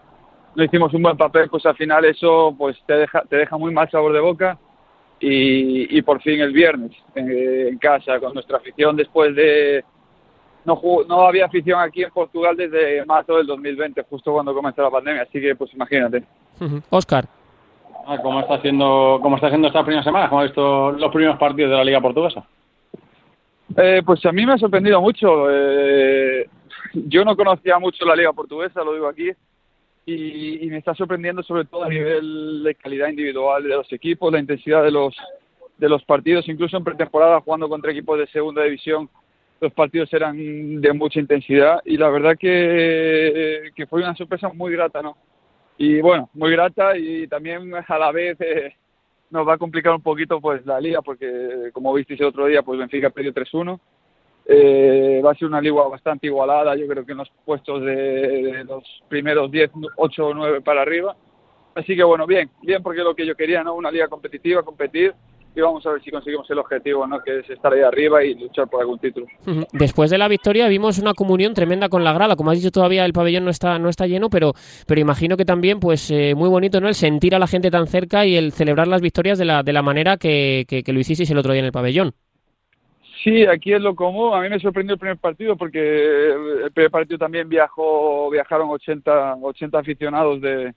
[0.55, 3.73] no hicimos un buen papel, pues al final eso pues te deja, te deja muy
[3.73, 4.57] mal sabor de boca
[5.19, 9.83] y, y por fin el viernes en, casa con nuestra afición después de
[10.63, 14.91] no, no había afición aquí en Portugal desde marzo del 2020, justo cuando comenzó la
[14.91, 16.23] pandemia, así que pues imagínate.
[16.89, 17.40] Oscar.
[18.11, 20.27] Ah, ¿Cómo está haciendo cómo está haciendo esta primera semana?
[20.27, 22.45] ¿Cómo ha visto los primeros partidos de la Liga Portuguesa?
[23.77, 25.49] Eh, pues a mí me ha sorprendido mucho.
[25.49, 26.45] Eh,
[26.93, 29.29] yo no conocía mucho la Liga Portuguesa, lo digo aquí,
[30.05, 34.39] y, me está sorprendiendo sobre todo a nivel de calidad individual de los equipos, la
[34.39, 35.15] intensidad de los
[35.77, 39.09] de los partidos, incluso en pretemporada jugando contra equipos de segunda división,
[39.61, 44.73] los partidos eran de mucha intensidad y la verdad que, que fue una sorpresa muy
[44.73, 45.15] grata, ¿no?
[45.83, 48.75] Y bueno, muy grata y también a la vez eh,
[49.31, 52.61] nos va a complicar un poquito pues la liga porque como visteis el otro día
[52.61, 53.79] pues Benfica perdió 3-1
[54.45, 58.63] eh, va a ser una liga bastante igualada yo creo que en los puestos de,
[58.63, 61.15] los primeros 10, 8 o 9 para arriba
[61.73, 63.73] así que bueno, bien, bien porque es lo que yo quería, ¿no?
[63.73, 65.15] Una liga competitiva, competir
[65.53, 67.21] y vamos a ver si conseguimos el objetivo, ¿no?
[67.21, 69.27] que es estar ahí arriba y luchar por algún título.
[69.73, 73.03] Después de la victoria vimos una comunión tremenda con la grada, como has dicho todavía
[73.05, 74.53] el pabellón no está no está lleno, pero
[74.87, 77.87] pero imagino que también pues eh, muy bonito no el sentir a la gente tan
[77.87, 81.29] cerca y el celebrar las victorias de la de la manera que, que, lo hicisteis
[81.31, 82.13] el otro día en el pabellón.
[83.23, 84.33] Sí, aquí es lo común.
[84.33, 86.31] A mí me sorprendió el primer partido porque
[86.63, 90.73] el primer partido también viajó, viajaron 80, 80 aficionados de,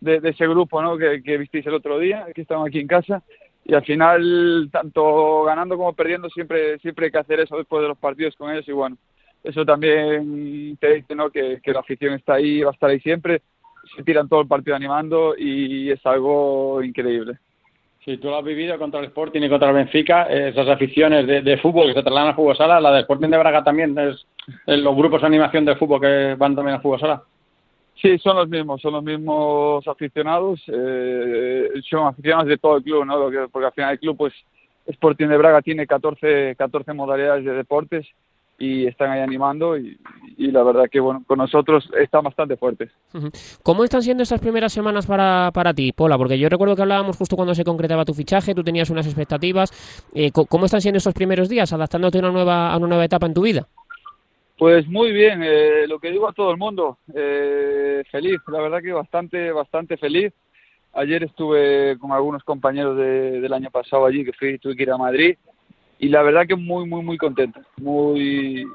[0.00, 0.98] de, ese grupo ¿no?
[0.98, 3.22] que, que visteis el otro día, que estaban aquí en casa
[3.68, 7.88] y al final tanto ganando como perdiendo siempre siempre hay que hacer eso después de
[7.88, 8.96] los partidos con ellos y bueno
[9.42, 11.30] eso también te dice ¿no?
[11.30, 13.42] que, la afición está ahí va a estar ahí siempre
[13.96, 17.38] se tiran todo el partido animando y es algo increíble
[18.04, 21.58] Sí, tú lo has vivido contra el Sporting y contra el Benfica, esas aficiones de,
[21.58, 25.26] fútbol que se trasladan al fútbol la del Sporting de Braga también, los grupos de
[25.26, 27.24] animación de fútbol que van también al fútbol sala.
[28.00, 33.04] Sí, son los mismos, son los mismos aficionados, eh, son aficionados de todo el club,
[33.06, 33.18] ¿no?
[33.50, 34.34] Porque al final el club, pues,
[34.86, 38.06] Sporting de Braga tiene 14, 14 modalidades de deportes
[38.58, 39.98] y están ahí animando y,
[40.38, 42.90] la verdad que, bueno, con nosotros están bastante fuertes.
[43.62, 46.16] ¿Cómo están siendo estas primeras semanas para, para ti, Pola?
[46.16, 49.70] Porque yo recuerdo que hablábamos justo cuando se concretaba tu fichaje, tú tenías unas expectativas.
[50.14, 53.26] Eh, ¿Cómo están siendo estos primeros días, adaptándote a una nueva, a una nueva etapa
[53.26, 53.66] en tu vida?
[54.58, 58.80] Pues muy bien, eh, lo que digo a todo el mundo, eh, feliz, la verdad
[58.80, 60.32] que bastante, bastante feliz.
[60.94, 64.96] Ayer estuve con algunos compañeros del año pasado allí, que fui, tuve que ir a
[64.96, 65.36] Madrid,
[65.98, 67.60] y la verdad que muy, muy, muy contento.
[67.76, 68.66] Muy,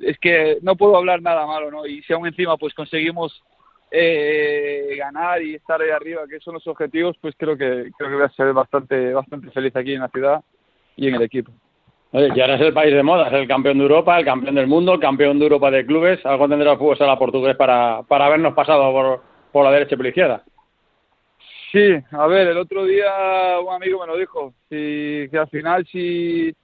[0.00, 1.86] es que no puedo hablar nada malo, ¿no?
[1.86, 3.42] Y si aún encima pues conseguimos
[3.90, 8.14] eh, ganar y estar ahí arriba, que son los objetivos, pues creo que creo que
[8.14, 10.44] voy a ser bastante, bastante feliz aquí en la ciudad
[10.94, 11.50] y en el equipo.
[12.12, 14.66] Oye, ya eres el país de moda, es el campeón de Europa, el campeón del
[14.66, 16.24] mundo, el campeón de Europa de clubes.
[16.24, 20.42] Algo tendrá el fútbol la portugués para, para habernos pasado por, por la derecha y.
[21.72, 25.84] Sí, a ver, el otro día un amigo me lo dijo, si, que al final
[25.86, 26.54] si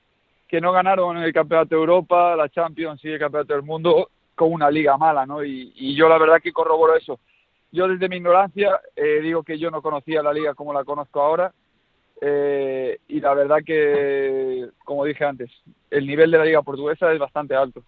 [0.46, 4.52] que no ganaron el campeonato de Europa, la Champions y el campeonato del mundo con
[4.52, 5.44] una liga mala, ¿no?
[5.44, 7.18] Y, y yo la verdad que corroboro eso.
[7.72, 11.20] Yo desde mi ignorancia eh, digo que yo no conocía la liga como la conozco
[11.20, 11.52] ahora
[12.24, 15.50] eh, y la verdad que, como dije antes,
[15.90, 17.82] el nivel de la liga portuguesa es bastante alto.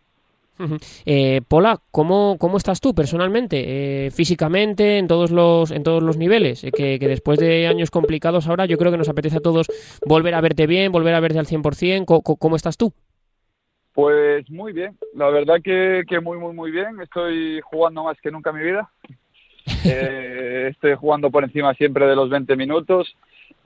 [1.07, 6.17] Eh, Pola, ¿cómo, ¿cómo estás tú personalmente, eh, físicamente, en todos los, en todos los
[6.17, 6.67] niveles?
[6.75, 9.69] que, después de años complicados ahora yo creo que nos apetece a todos
[10.05, 12.05] volver a verte bien, volver a verte al 100%.
[12.05, 12.93] ¿Cómo, cómo estás tú?
[13.93, 17.01] Pues muy bien, la verdad que, que, muy, muy, muy bien.
[17.01, 18.91] Estoy jugando más que nunca en mi vida.
[19.85, 23.15] estoy jugando por encima siempre de los 20 minutos.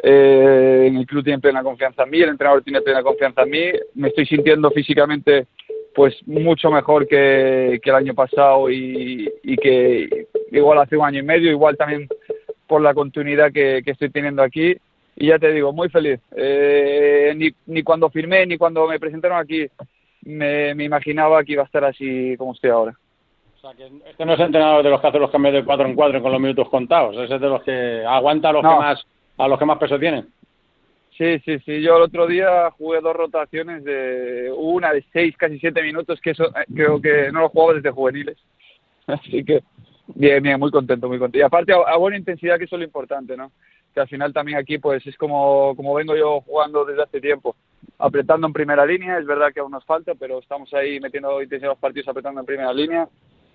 [0.03, 3.71] Eh, el club tiene plena confianza en mí, el entrenador tiene plena confianza en mí,
[3.95, 5.47] me estoy sintiendo físicamente
[5.95, 11.19] pues mucho mejor que, que el año pasado y, y, que igual hace un año
[11.19, 12.09] y medio, igual también
[12.69, 14.77] por la continuidad que, que estoy teniendo aquí.
[15.17, 16.21] Y ya te digo, muy feliz.
[16.37, 19.67] Eh, ni, ni cuando firmé, ni cuando me presentaron aquí,
[20.23, 22.95] me, me imaginaba que iba a estar así como estoy ahora.
[23.57, 25.87] O sea, que este no es entrenador de los que hace los cambios de cuatro
[25.87, 28.71] en cuatro con los minutos contados, ese es de los que aguanta a los, No.
[28.71, 29.05] que, más,
[29.39, 30.29] a los que más peso tienen.
[31.17, 31.83] Sí, sí, sí.
[31.83, 36.31] Yo el otro día jugué dos rotaciones de una de seis, casi siete minutos, que
[36.31, 38.37] eso eh, creo que no lo jugaba desde juveniles.
[39.07, 39.63] Así que
[40.15, 41.39] bien, bien, muy contento, muy contento.
[41.39, 43.51] Y aparte a, a buena intensidad, que eso es lo importante, ¿no?
[43.93, 47.57] Que al final también aquí, pues es como, como vengo yo jugando desde hace tiempo,
[47.99, 49.19] apretando en primera línea.
[49.19, 52.41] Es verdad que aún nos falta, pero estamos ahí metiendo intensidad a los partidos, apretando
[52.41, 53.09] en primera línea.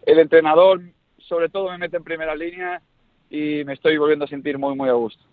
[0.05, 0.81] El entrenador,
[1.17, 2.81] sobre todo, me mete en primera línea
[3.33, 5.25] y me estoy volviendo a sentir muy, muy a gusto.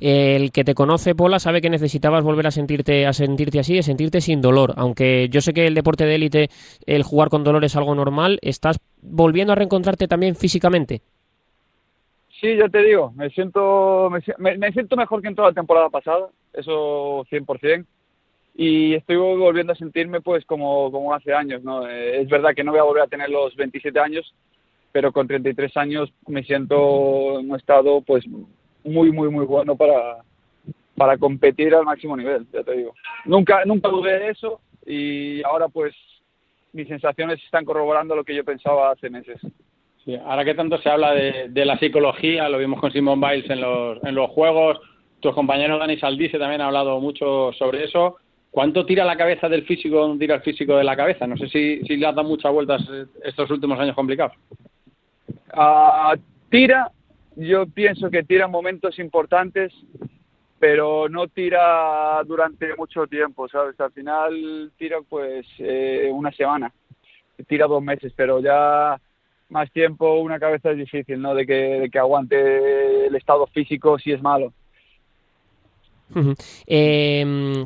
[0.00, 3.84] El que te conoce, Pola, sabe que necesitabas volver a sentirte, a sentirte así, a
[3.84, 4.74] sentirte sin dolor.
[4.76, 6.48] Aunque yo sé que el deporte de élite,
[6.86, 11.02] el jugar con dolor es algo normal, ¿estás volviendo a reencontrarte también físicamente?
[12.40, 15.88] Sí, ya te digo, me siento, me, me siento mejor que en toda la temporada
[15.88, 17.86] pasada, eso 100%,
[18.56, 21.86] y estoy volviendo a sentirme pues como, como hace años, ¿no?
[21.88, 24.34] Eh, es verdad que no voy a volver a tener los 27 años,
[24.96, 28.24] pero con 33 años me siento en un estado pues
[28.82, 30.22] muy, muy, muy bueno para,
[30.96, 32.94] para competir al máximo nivel, ya te digo.
[33.26, 35.94] Nunca, nunca dudé de eso y ahora pues
[36.72, 39.38] mis sensaciones están corroborando lo que yo pensaba hace meses.
[40.02, 43.60] Sí, ahora que tanto se habla de, la psicología, lo vimos con Simon Biles en
[43.60, 44.80] los, en los juegos,
[45.20, 48.16] tu compañero Dani Saldice también ha hablado mucho sobre eso.
[48.50, 51.26] ¿Cuánto tira la cabeza del físico, tira el físico de la cabeza?
[51.26, 52.82] No sé si, si le has dado muchas vueltas
[53.22, 54.32] estos últimos años complicados.
[55.52, 56.16] Ah,
[56.50, 56.90] tira,
[57.36, 59.72] yo pienso que tira en momentos importantes,
[60.58, 63.78] pero no tira durante mucho tiempo, ¿sabes?
[63.80, 66.72] Al final tira pues eh, una semana,
[67.46, 68.98] tira dos meses, pero ya
[69.48, 71.34] más tiempo una cabeza es difícil, ¿no?
[71.34, 74.52] De que, de que aguante el estado físico si es malo.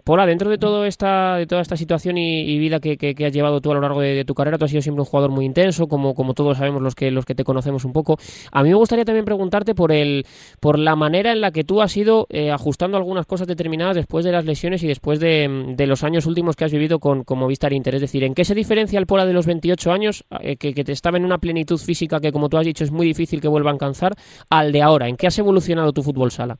[0.04, 3.70] Pola, dentro de todo esta, de toda esta situación y, vida que, has llevado tú
[3.70, 6.14] a lo largo de, tu carrera, tú has sido siempre un jugador muy intenso, como,
[6.14, 8.18] como todos sabemos los que, los que te conocemos un poco.
[8.52, 10.24] A mí me gustaría también preguntarte por el,
[10.60, 14.24] por la manera en la que tú has ido eh, ajustando algunas cosas determinadas después
[14.24, 17.72] de las lesiones y después de, los años últimos que has vivido con, con Movistar
[17.72, 17.96] Inter.
[17.96, 20.84] Es decir, ¿en qué se diferencia el Pola de los 28 años, eh, que, que
[20.84, 23.48] te estaba en una plenitud física que, como tú has dicho, es muy difícil que
[23.48, 24.14] vuelva a alcanzar,
[24.48, 25.08] al de ahora?
[25.08, 26.58] ¿En qué has evolucionado tu fútbol sala?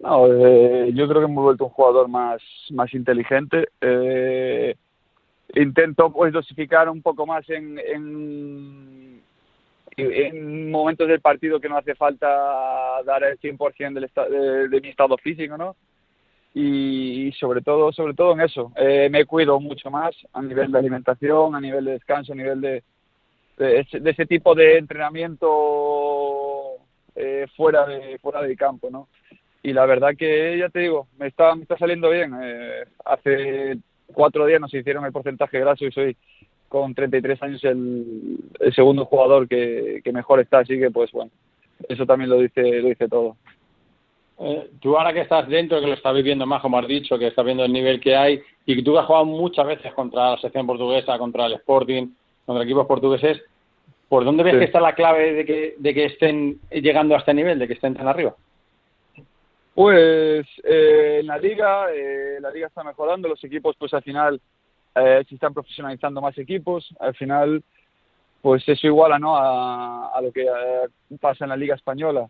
[0.00, 3.68] No, eh, yo creo que me he vuelto un jugador más, más inteligente.
[3.80, 4.76] Eh,
[5.54, 9.22] intento pues dosificar un poco más en, en,
[9.96, 12.26] en momentos del partido que no hace falta
[13.04, 15.76] dar el 100% del de, de mi estado físico, ¿no?
[16.52, 18.72] Y, y sobre todo sobre todo en eso.
[18.76, 22.60] Eh, me cuido mucho más a nivel de alimentación, a nivel de descanso, a nivel
[22.60, 22.82] de,
[23.58, 26.76] de, ese, de ese tipo de entrenamiento
[27.14, 29.08] eh, fuera de fuera del campo, ¿no?
[29.66, 32.32] Y la verdad que ya te digo, me está, me está saliendo bien.
[32.40, 33.76] Eh, hace
[34.12, 36.16] cuatro días nos hicieron el porcentaje graso y soy
[36.68, 41.32] con 33 años el, el segundo jugador que, que mejor está, así que pues bueno,
[41.88, 43.36] eso también lo dice, lo dice todo.
[44.38, 47.26] Eh, tú ahora que estás dentro, que lo estás viviendo más, como has dicho, que
[47.26, 50.38] estás viendo el nivel que hay, y que tú has jugado muchas veces contra la
[50.38, 52.06] sección portuguesa, contra el Sporting,
[52.44, 53.42] contra equipos portugueses,
[54.08, 54.58] ¿por dónde ves Sí.
[54.60, 57.74] que está la clave de que, de que estén llegando a este nivel, de que
[57.74, 58.36] estén tan arriba?
[59.76, 64.40] Pues eh, en la liga, eh, la liga está mejorando, los equipos pues al final
[64.94, 67.62] eh, se están profesionalizando más equipos, al final
[68.40, 69.36] pues eso iguala ¿no?
[69.36, 70.88] a, lo que eh,
[71.20, 72.26] pasa en la liga española.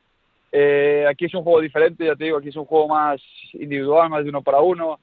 [0.51, 4.11] Eh, aquí es un juego diferente, ya te digo, aquí es un juego más individual,
[4.11, 4.99] más de uno para uno.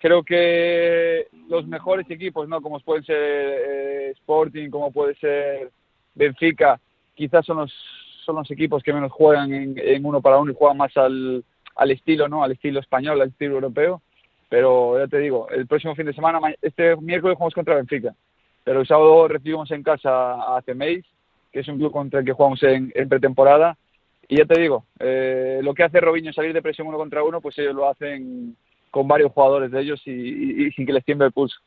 [0.00, 2.60] Creo que los mejores equipos, ¿no?
[2.60, 5.70] como pueden ser eh, Sporting, como puede ser
[6.12, 6.80] Benfica,
[7.14, 7.72] quizás son los,
[8.24, 11.44] son los equipos que menos juegan en, en uno para uno y juegan más al,
[11.76, 12.42] al estilo, ¿no?
[12.44, 14.02] Al estilo español, al estilo europeo.
[14.48, 18.14] Pero ya te digo, el próximo fin de semana, ma- este miércoles jugamos contra Benfica.
[18.62, 21.04] Pero el sábado recibimos en casa a Cemeis,
[21.52, 23.76] que es un club contra el que jugamos en, en pretemporada.
[24.28, 27.40] Y ya te digo, eh, lo que hace Robinho salir de presión uno contra uno,
[27.40, 28.56] pues ellos lo hacen
[28.90, 31.58] con varios jugadores de ellos y, sin que les tiemble el pulso.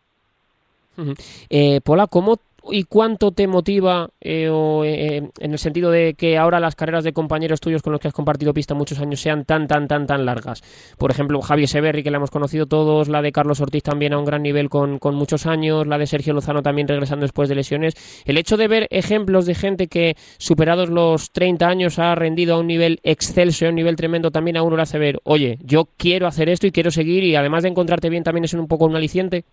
[1.49, 2.39] Eh, Pola, ¿cómo
[2.71, 7.03] y cuánto te motiva eh, o, eh, en el sentido de que ahora las carreras
[7.03, 10.07] de compañeros tuyos con los que has compartido pista muchos años sean tan, tan, tan,
[10.07, 10.63] tan largas?
[10.97, 14.19] Por ejemplo, Javier Severri, que la hemos conocido todos, la de Carlos Ortiz también a
[14.19, 17.55] un gran nivel con, con muchos años, la de Sergio Lozano también regresando después de
[17.55, 17.93] lesiones.
[18.25, 22.59] El hecho de ver ejemplos de gente que superados los 30 años ha rendido a
[22.59, 25.89] un nivel excelso, a un nivel tremendo, también a uno le hace ver, oye, yo
[25.97, 28.85] quiero hacer esto y quiero seguir y además de encontrarte bien también es un poco
[28.85, 29.45] un aliciente.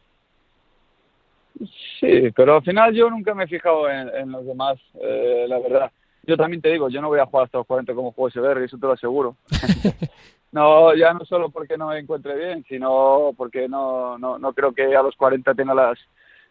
[2.01, 5.93] Sí, pero al final yo nunca me he fijado en, los demás, eh, la verdad.
[6.27, 8.65] Yo también te digo, yo no voy a jugar hasta los 40 como juego ese
[8.65, 9.37] eso te lo aseguro.
[10.53, 14.73] no, ya no solo porque no me encuentre bien, sino porque no, no, no creo
[14.73, 15.99] que a los 40 tenga las,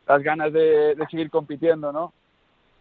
[0.07, 2.13] las ganas de, de seguir compitiendo, ¿no?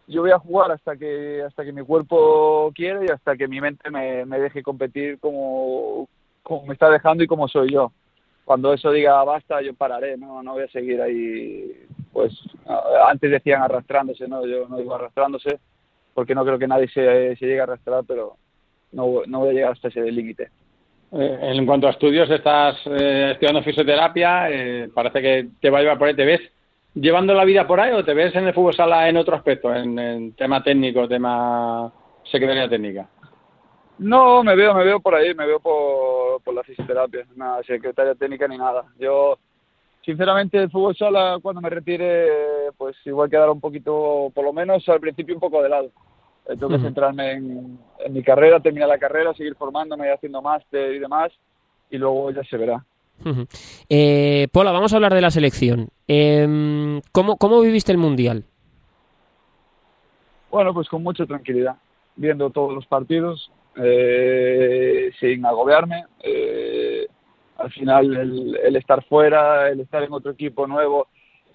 [0.07, 3.61] yo voy a jugar hasta que hasta que mi cuerpo quiere y hasta que mi
[3.61, 6.07] mente me, me deje competir como,
[6.41, 7.91] como me está dejando y como soy yo.
[8.45, 12.33] Cuando eso diga basta, yo pararé, no, no voy a seguir ahí, pues
[13.07, 15.59] antes decían arrastrándose, no, yo no digo arrastrándose,
[16.13, 18.37] porque no creo que nadie se, se llegue a arrastrar, pero
[18.91, 20.49] no, no voy a llegar hasta ese límite.
[21.11, 25.81] Eh, en cuanto a estudios, estás eh, estudiando fisioterapia, eh, parece que te va a
[25.81, 26.41] llevar por ahí, ¿te ves
[26.95, 29.73] llevando la vida por ahí o te ves en el fútbol sala en otro aspecto,
[29.73, 31.91] en, tema técnico, tema
[32.23, 33.07] secretaria técnica?
[33.99, 38.15] No, me veo, me veo por ahí, me veo por, por la fisioterapia, nada, secretaria
[38.15, 38.83] técnica ni nada.
[38.97, 39.37] Yo,
[40.03, 42.27] sinceramente, el fútbol sala, cuando me retire,
[42.77, 45.89] pues igual quedará un poquito, por lo menos al principio, un poco de lado.
[46.45, 50.93] Tengo que centrarme en, en mi carrera, terminar la carrera, seguir formándome y haciendo máster
[50.93, 51.31] y demás,
[51.89, 52.83] y luego ya se verá.
[53.87, 55.87] Eh, Pola, vamos a hablar de la selección.
[56.07, 58.43] Eh, ¿cómo, ¿Cómo viviste el Mundial?
[60.51, 61.77] Bueno, pues con mucha tranquilidad,
[62.15, 66.05] viendo todos los partidos, eh, sin agobiarme.
[66.21, 66.92] Eh,
[67.57, 68.15] al final,
[68.63, 71.07] el, estar fuera, el estar en otro equipo nuevo,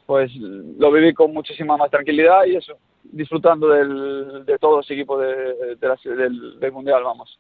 [0.07, 5.19] pues lo viví con muchísima más tranquilidad y eso, disfrutando del, de todo ese equipo
[5.19, 7.39] de, del, Mundial, vamos.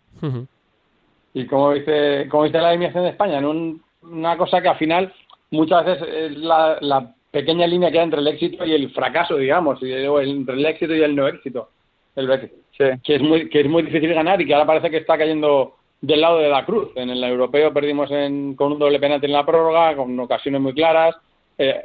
[1.34, 3.38] ¿Y cómo viste, cómo viste la eliminación de España?
[3.38, 5.12] En un una cosa que al final
[5.50, 9.82] muchas veces es la, pequeña línea que hay entre el éxito y el fracaso, digamos,
[9.82, 11.68] y, entre el éxito y el no éxito.
[12.16, 15.18] El que es muy que es muy difícil ganar y que ahora parece que está
[15.18, 16.90] cayendo del lado de la cruz.
[16.96, 21.16] En el europeo perdimos con un doble penalti en la prórroga, con ocasiones muy claras.
[21.56, 21.80] Eh,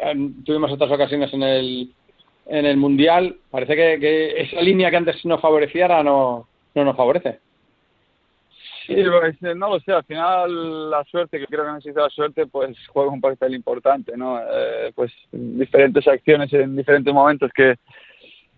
[0.46, 1.94] tuvimos otras ocasiones en el
[2.46, 3.38] en el mundial.
[3.50, 7.40] Parece que, que esa línea que antes nos favorecía no, no nos favorece.
[8.86, 12.48] Sí, pues, no lo sé, al final la suerte, que creo que necesita la suerte,
[12.48, 14.38] pues juega un papel importante, ¿no?
[14.40, 17.76] Eh, pues diferentes acciones en diferentes momentos que,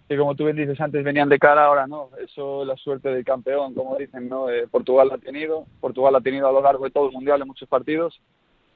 [0.08, 2.10] que, como tú bien dices antes, venían de cara, ahora no.
[2.24, 4.49] Eso es la suerte del campeón, como dicen, ¿no?
[4.49, 7.14] Eh, Portugal la ha tenido, Portugal la ha tenido a lo largo de todo el
[7.14, 8.20] Mundial en muchos partidos.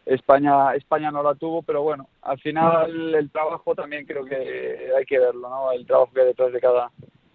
[0.06, 5.06] España, España no la tuvo, pero bueno, al final el trabajo también creo que hay
[5.06, 5.72] que verlo, ¿no?
[5.72, 6.92] El trabajo que hay detrás de cada,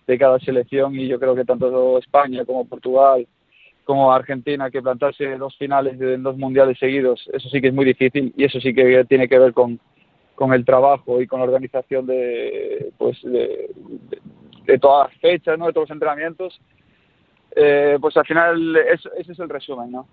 [0.07, 3.27] de cada selección y yo creo que tanto España como Portugal
[3.85, 7.85] como Argentina que plantarse dos finales de dos mundiales seguidos, eso sí que es muy
[7.85, 9.79] difícil y eso sí que tiene que ver con,
[10.35, 15.67] con el trabajo y con la organización de, pues, de, todas las fechas, ¿no?
[15.67, 16.61] de todos los entrenamientos.
[17.57, 20.09] Eh, pues al final ese es el resumen, ¿no?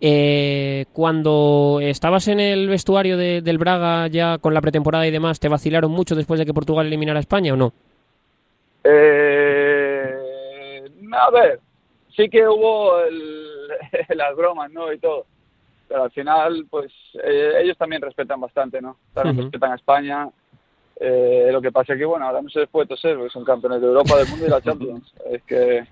[0.00, 5.48] Eh, cuando estabas en el vestuario del Braga ya con la pretemporada y demás, ¿te
[5.48, 7.72] vacilaron mucho después de que Portugal eliminara a España o no?
[8.84, 10.14] Eh,
[11.12, 11.60] a ver,
[12.16, 12.92] sí que hubo
[14.08, 14.92] las bromas, ¿no?
[14.92, 15.26] Y todo.
[15.88, 16.92] Pero al final, pues
[17.24, 18.98] eh, ellos también respetan bastante, ¿no?
[19.14, 20.28] También respetan a España.
[21.00, 23.44] Eh, lo que pasa es que, bueno, ahora no se les puede toser porque son
[23.44, 25.14] campeones de Europa, del mundo y la Champions.
[25.30, 25.84] es que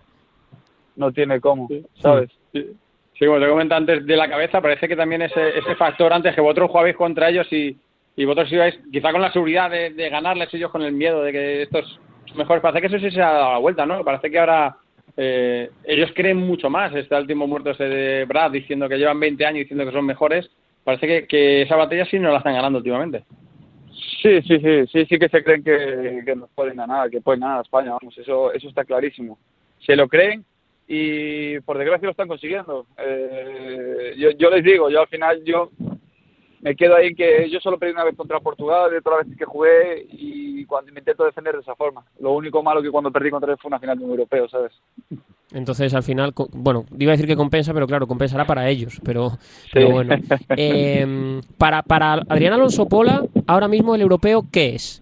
[0.96, 1.68] no tiene cómo,
[2.00, 2.30] ¿sabes?
[2.52, 3.26] Sí.
[3.26, 6.40] como te comenté antes de la cabeza, parece que también ese, ese factor antes que
[6.40, 7.76] vosotros jugabais contra ellos y,
[8.16, 11.32] y vosotros ibais quizá con la seguridad de, de ganarles ellos con el miedo de
[11.32, 12.00] que estos
[12.34, 14.04] mejores, parece que eso sí se ha dado la vuelta, ¿no?
[14.04, 14.76] Parece que ahora
[15.16, 16.94] eh, ellos creen mucho más.
[16.94, 20.50] Este último muerto ese de Brad diciendo que llevan 20 años diciendo que son mejores.
[20.84, 23.24] Parece que, que esa batalla sí no la están ganando últimamente.
[24.22, 27.40] Sí, sí, sí, sí, sí que se creen que, que nos pueden ganar, que pueden
[27.40, 29.38] ganar a España, vamos, eso, eso está clarísimo.
[29.78, 30.44] Se lo creen
[30.88, 32.86] y por desgracia lo están consiguiendo.
[32.98, 35.70] Eh, yo, yo les digo, yo al final yo
[36.66, 39.26] me quedo ahí en que yo solo perdí una vez contra Portugal, de todas las
[39.28, 42.04] veces que jugué y cuando me intento defender de esa forma.
[42.18, 44.72] Lo único malo que cuando perdí contra él fue una final de un europeo, ¿sabes?
[45.52, 49.38] Entonces, al final, bueno, iba a decir que compensa, pero claro, compensará para ellos, pero,
[49.72, 50.16] pero bueno.
[50.56, 55.00] Em, para, para Adrián Alonso Pola, ahora mismo el europeo, ¿qué es?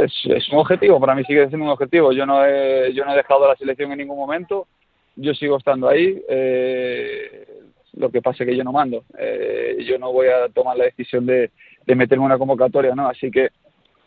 [0.00, 0.48] es?
[0.50, 2.10] un objetivo, para mí sigue siendo un objetivo.
[2.12, 4.66] Yo no he, yo no he dejado la selección en ningún momento,
[5.14, 6.22] yo sigo estando ahí.
[6.26, 7.58] Eh,
[7.94, 9.04] lo que pasa es que yo no mando.
[9.18, 11.50] Eh, yo no voy a tomar la decisión de,
[11.86, 13.08] de meterme en una convocatoria, ¿no?
[13.08, 13.50] Así que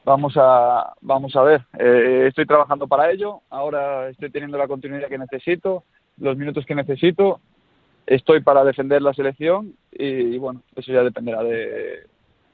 [0.04, 1.62] vamos a, vamos a ver.
[1.78, 3.42] Eh, estoy trabajando para ello.
[3.50, 5.84] Ahora estoy teniendo la continuidad que necesito,
[6.18, 7.40] los minutos que necesito.
[8.06, 12.08] Estoy para defender la selección y, bueno, eso ya dependerá de,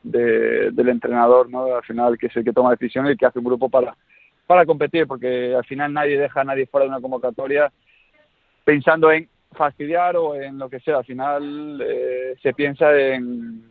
[0.03, 1.75] del entrenador, ¿no?
[1.75, 3.95] Al final, que es el que toma decisiones y que hace un grupo para,
[4.45, 7.71] para competir, porque al final nadie deja a nadie fuera de una convocatoria
[8.65, 10.97] pensando en fastidiar o en lo que sea.
[10.97, 13.63] Al final eh, se piensa en,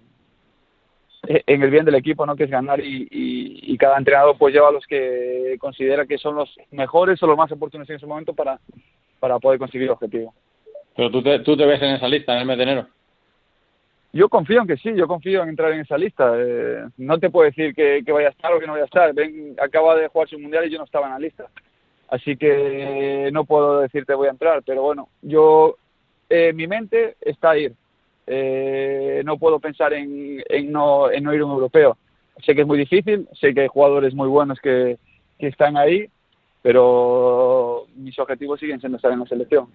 [1.28, 2.36] en el bien del equipo, ¿no?
[2.36, 6.36] Que es ganar y, y, cada entrenador pues lleva a los que considera que son
[6.36, 8.58] los mejores o los más oportunos en ese momento para,
[9.20, 10.34] para poder conseguir el objetivo.
[10.96, 12.86] Pero tú te, tú te ves en esa lista en el mes de enero.
[14.12, 16.32] Yo confío en que sí, yo confío en entrar en esa lista.
[16.38, 18.86] Eh, no te puedo decir que, que, vaya a estar o que no vaya a
[18.86, 19.12] estar.
[19.12, 21.50] Ven, acaba de jugar su mundial y yo no estaba en la lista.
[22.08, 25.76] Así que no puedo decirte voy a entrar, pero bueno, yo,
[26.28, 27.74] eh, mi mente está ir.
[28.26, 31.96] Eh, no puedo pensar en, en, no, en no ir a un europeo.
[32.44, 34.98] Sé que es muy difícil, sé que hay jugadores muy buenos que,
[35.38, 36.08] que están ahí,
[36.62, 39.68] pero mis objetivos siguen siendo estar en la selección.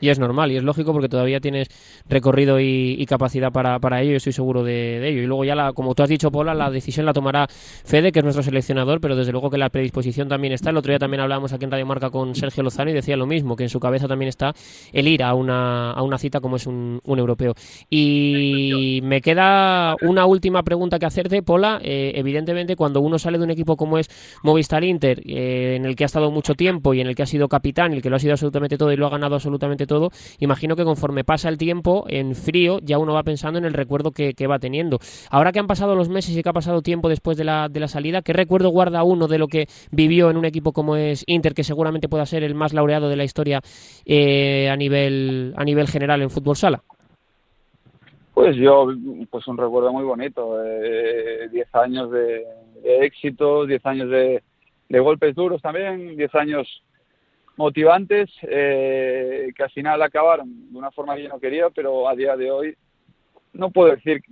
[0.00, 1.68] Y es normal y es lógico porque todavía tienes
[2.08, 5.22] recorrido y, capacidad para, para, ello estoy seguro de, ello.
[5.22, 8.20] Y luego ya, la, como tú has dicho, Paula, la decisión la tomará Fede, que
[8.20, 10.70] es nuestro seleccionador, pero desde luego que la predisposición también está.
[10.70, 13.26] El otro día también hablábamos aquí en Radio Marca con Sergio Lozano y decía lo
[13.26, 14.54] mismo, que en su cabeza también está
[14.92, 17.54] el ir a una, a una cita como es un, europeo.
[17.90, 21.80] Y me queda una última pregunta que hacerte, Paula.
[21.82, 24.08] Eh, evidentemente, cuando uno sale de un equipo como es
[24.42, 27.26] Movistar Inter, eh, en el que ha estado mucho tiempo y en el que ha
[27.26, 29.86] sido capitán el que lo ha sido absolutamente todo y lo ha ganado absolutamente absolutamente
[29.86, 33.72] todo, imagino que conforme pasa el tiempo, en frío, ya uno va pensando en el
[33.72, 34.98] recuerdo que, va teniendo.
[35.30, 37.80] Ahora que han pasado los meses y que ha pasado tiempo después de la, de
[37.80, 41.24] la salida, ¿qué recuerdo guarda uno de lo que vivió en un equipo como es
[41.26, 43.60] Inter, que seguramente pueda ser el más laureado de la historia
[44.04, 46.82] eh, a, nivel, a nivel general en fútbol sala?
[48.32, 48.86] Pues yo,
[49.30, 52.44] pues un recuerdo muy bonito, eh, diez años de,
[52.84, 54.42] éxito, diez años de,
[54.88, 56.82] de golpes duros también, diez años
[57.60, 62.16] motivantes eh, que al final acabaron de una forma que yo no quería, pero a
[62.16, 62.74] día de hoy
[63.52, 64.22] no puedo decir,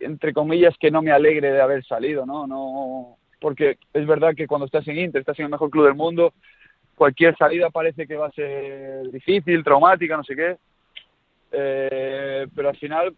[0.00, 2.46] entre comillas, que no me alegre de haber salido, ¿no?
[2.46, 5.94] no Porque es verdad que cuando estás en Inter, estás en el mejor club del
[5.94, 6.32] mundo,
[6.94, 10.56] cualquier salida parece que va a ser difícil, traumática, no sé qué.
[11.52, 13.14] Eh, pero al final,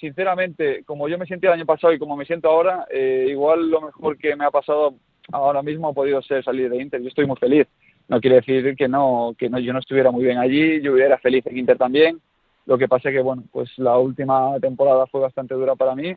[0.00, 3.70] sinceramente, como yo me sentí el año pasado y como me siento ahora, eh, igual
[3.70, 4.94] lo mejor que me ha pasado
[5.32, 7.02] ahora mismo ha podido ser salir de Inter.
[7.02, 7.66] Yo estoy muy feliz
[8.08, 11.18] no quiere decir que no que no yo no estuviera muy bien allí yo hubiera
[11.18, 12.20] feliz en Inter también.
[12.66, 16.14] Lo que pasa es que bueno pues la última temporada fue bastante dura para mí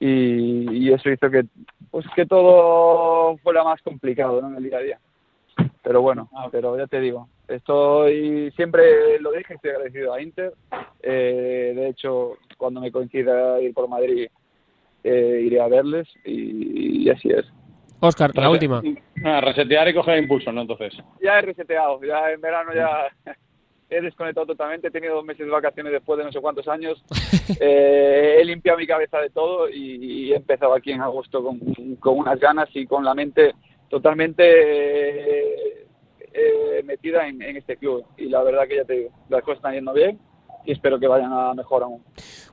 [0.00, 1.44] y, eso hizo que
[1.90, 4.48] pues que todo fuera más complicado ¿no?
[4.48, 4.98] en el día a día.
[5.82, 10.52] Pero bueno pero ya te digo estoy siempre lo dije estoy agradecido a Inter.
[11.02, 14.28] Eh, de hecho cuando me coincida ir por Madrid
[15.02, 17.44] eh, iré a verles y así es
[18.04, 18.82] Oscar, la última.
[19.24, 20.62] Ah, resetear y coger impulso, ¿no?
[20.62, 20.94] Entonces.
[21.22, 23.08] Ya he reseteado, ya en verano ya
[23.90, 27.02] he desconectado totalmente, he tenido dos meses de vacaciones después de no sé cuántos años,
[27.60, 32.40] eh, he limpiado mi cabeza de todo y, he empezado aquí en agosto con, unas
[32.40, 33.54] ganas y con la mente
[33.88, 35.86] totalmente eh,
[36.32, 38.04] eh, metida en, en, este club.
[38.16, 40.18] Y la verdad que ya te digo, las cosas están yendo bien
[40.64, 42.02] y espero que vayan a mejor aún.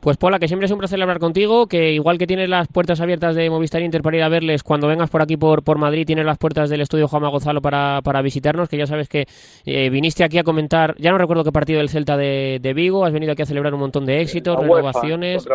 [0.01, 2.99] Pues Pola, que siempre es un placer hablar contigo, que igual que tienes las puertas
[3.01, 6.07] abiertas de Movistar Inter para ir a verles, cuando vengas por aquí por, por Madrid
[6.07, 9.27] tienes las puertas del estudio Juanma Gonzalo para, para visitarnos, que ya sabes que
[9.63, 13.13] eh, viniste aquí a comentar, ya no recuerdo qué partido del Celta de, Vigo, has
[13.13, 15.47] venido aquí a celebrar un montón de éxitos, renovaciones.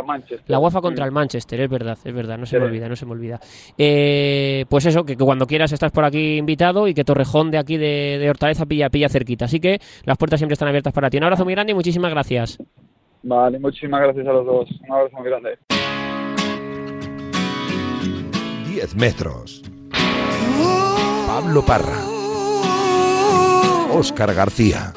[0.46, 3.04] la UEFA contra el Manchester, es verdad, es verdad, no se me olvida, no se
[3.04, 3.40] me olvida.
[3.76, 7.78] Eh, pues eso, que, cuando quieras estás por aquí invitado y que Torrejón de aquí
[7.78, 9.46] de, de Hortaleza pilla, pilla cerquita.
[9.46, 11.16] Así que las puertas siempre están abiertas para ti.
[11.16, 12.58] Un abrazo muy grande y muchísimas gracias.
[13.22, 14.70] Vale, muchísimas gracias a los dos.
[14.80, 15.58] Un abrazo muy grande.
[18.66, 19.62] 10 metros.
[21.26, 21.98] Pablo Parra.
[23.92, 24.92] Óscar García.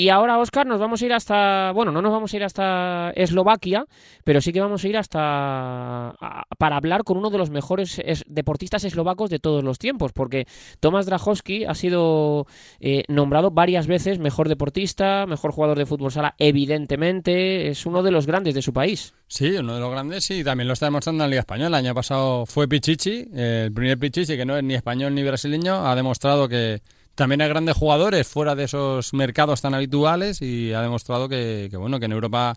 [0.00, 3.10] Y ahora, Oscar, nos vamos a ir hasta, bueno, no nos vamos a ir hasta
[3.10, 3.84] Eslovaquia,
[4.24, 6.14] pero sí que vamos a ir hasta
[6.56, 10.46] para hablar con uno de los mejores deportistas eslovacos de todos los tiempos, porque
[10.80, 12.46] Tomás Drajowski ha sido
[12.80, 18.10] eh, nombrado varias veces mejor deportista, mejor jugador de fútbol sala, evidentemente, es uno de
[18.10, 19.12] los grandes de su país.
[19.26, 21.78] Sí, uno de los grandes, sí, también lo está demostrando en la Liga Española.
[21.78, 25.86] El año pasado fue Pichichi, el primer Pichichi que no es ni español ni brasileño,
[25.86, 26.80] ha demostrado que
[27.20, 32.00] también hay grandes jugadores fuera de esos mercados tan habituales y ha demostrado que, bueno,
[32.00, 32.56] que en Europa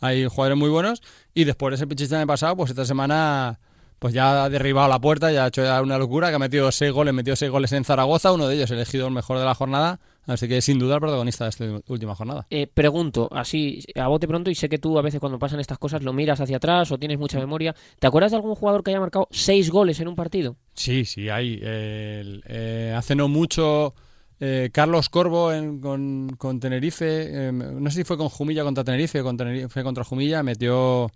[0.00, 1.00] hay jugadores muy buenos.
[1.32, 3.60] Y después de ese pichista año pasado, pues esta semana
[4.00, 6.90] pues ya ha derribado la puerta, ya ha hecho una locura, que ha metido seis
[6.90, 10.00] goles, metió seis goles en Zaragoza, uno de ellos elegido el mejor de la jornada,
[10.30, 12.46] así que sin duda el protagonista de esta última jornada.
[12.50, 15.78] Eh, pregunto, así a bote pronto, y sé que tú a veces cuando pasan estas
[15.78, 18.90] cosas lo miras hacia atrás o tienes mucha memoria, ¿te acuerdas de algún jugador que
[18.90, 20.56] haya marcado seis goles en un partido?
[20.74, 21.60] Sí, sí, hay.
[21.62, 23.94] Eh, hace no mucho...
[24.42, 25.50] Eh, Carlos Corvo
[25.82, 30.42] con, Tenerife, em, no sé si fue con Jumilla contra Tenerife, con Tenerife contra Jumilla,
[30.42, 31.10] metió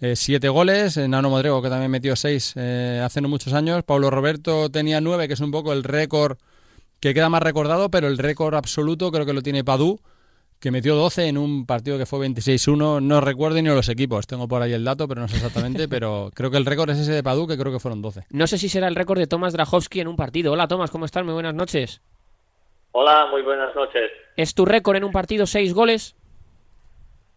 [0.00, 4.10] eh, siete goles, Nano Modrego que también metió seis eh, hace no muchos años, Pablo
[4.10, 6.38] Roberto tenía nueve, que es un poco el récord
[7.00, 10.00] que queda más recordado, pero el récord absoluto creo que lo tiene Padú,
[10.60, 13.00] que metió 12 en un partido que fue 26-1.
[13.00, 15.88] No recuerdo ni los equipos, tengo por ahí el dato, pero no sé exactamente.
[15.90, 18.24] pero creo que el récord es ese de Padu, que creo que fueron 12.
[18.30, 20.52] No sé si será el récord de Tomás Drajowski en un partido.
[20.52, 21.24] Hola Tomás, ¿cómo estás?
[21.24, 22.02] Muy buenas noches.
[22.92, 24.10] Hola, muy buenas noches.
[24.36, 26.16] ¿Es tu récord en un partido seis goles?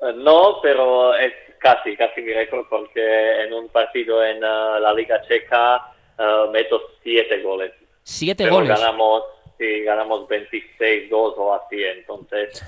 [0.02, 4.94] Eh, no, pero es casi, casi mi récord porque en un partido en uh, la
[4.96, 7.72] Liga Checa uh, meto siete goles.
[8.04, 8.70] ¿Siete pero goles?
[8.70, 9.24] ganamos,
[9.62, 12.64] sí, ganamos 26-2 o así, entonces,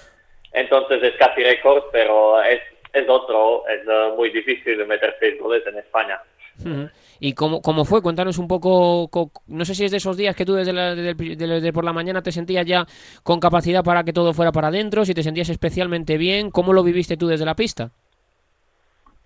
[0.51, 2.61] entonces es casi récord, pero es,
[2.93, 6.21] es otro, es uh, muy difícil de meter seis goles en España.
[7.19, 8.03] ¿Y cómo, cómo fue?
[8.03, 10.93] Cuéntanos un poco, co- no sé si es de esos días que tú desde, la-
[10.93, 12.85] desde el- de- de por la mañana te sentías ya
[13.23, 16.83] con capacidad para que todo fuera para adentro, si te sentías especialmente bien, ¿cómo lo
[16.83, 17.89] viviste tú desde la pista?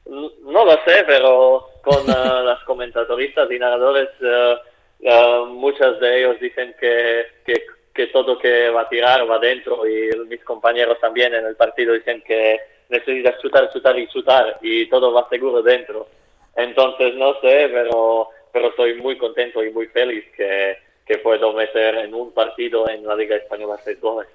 [0.06, 4.56] No lo sé, pero con uh, las comentadoristas y narradores, uh,
[5.02, 7.26] uh, muchas de ellos dicen que,
[7.94, 11.94] que, todo que va a tirar va dentro y mis compañeros también en el partido
[11.94, 16.08] dicen que necesitas chutar, chutar y chutar y todo va seguro dentro.
[16.56, 21.96] Entonces no sé, pero, pero estoy muy contento y muy feliz que, que puedo meter
[21.96, 24.28] en un partido en la Liga Española seis goles.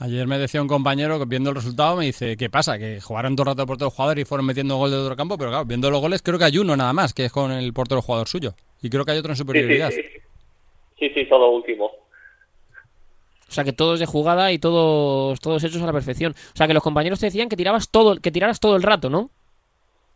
[0.00, 2.78] Ayer me decía un compañero que viendo el resultado me dice, ¿qué pasa?
[2.78, 5.50] Que jugaron todo el rato los jugadores y fueron metiendo gol de otro campo, pero
[5.50, 8.00] claro, viendo los goles creo que hay uno nada más, que es con el portero
[8.00, 8.54] jugador suyo.
[8.82, 9.90] Y creo que hay otro en Sí, sí, superioridad.
[9.90, 10.02] sí.
[10.98, 11.86] Sí, sí, solo último.
[11.86, 16.32] O sea, que todos de jugada y todos, todos hechos a la perfección.
[16.52, 19.08] O sea, que los compañeros te decían que tirabas todo, que tiraras todo el rato,
[19.08, 19.30] ¿no?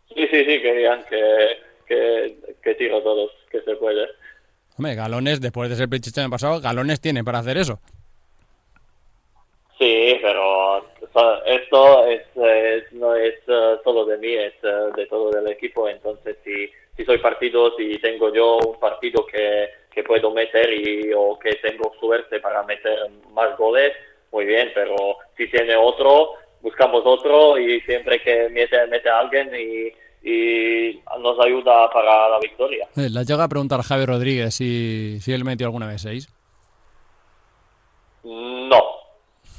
[0.08, 1.56] Sí, sí, sí, querían que,
[1.86, 4.06] que, que tiro todos, que se puede.
[4.76, 7.80] Hombre, galones, después de ser Pichichi el año pasado, galones tiene para hacer eso.
[9.78, 14.90] Sí, pero o sea, esto es, es- no es eh, solo de mí, es eh,
[14.96, 15.88] de todo el equipo.
[15.88, 21.12] Entonces, si, si soy partido, si tengo yo un partido que, que puedo meter y,
[21.14, 22.98] o que tengo suerte para meter
[23.32, 23.92] más goles,
[24.30, 24.96] muy bien, pero
[25.36, 29.92] si tiene otro, buscamos otro y siempre que mete, mete a alguien y,
[30.28, 32.86] y nos ayuda para la victoria.
[32.96, 36.28] Eh, Le llega a preguntar a Javier Rodríguez si, si él metió alguna vez seis.
[38.24, 38.82] No,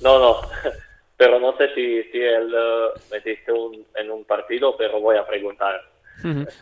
[0.02, 0.38] no, no.
[1.18, 5.26] Pero no sé si, si él eh, metiste un, en un partido, pero voy a
[5.26, 5.80] preguntar.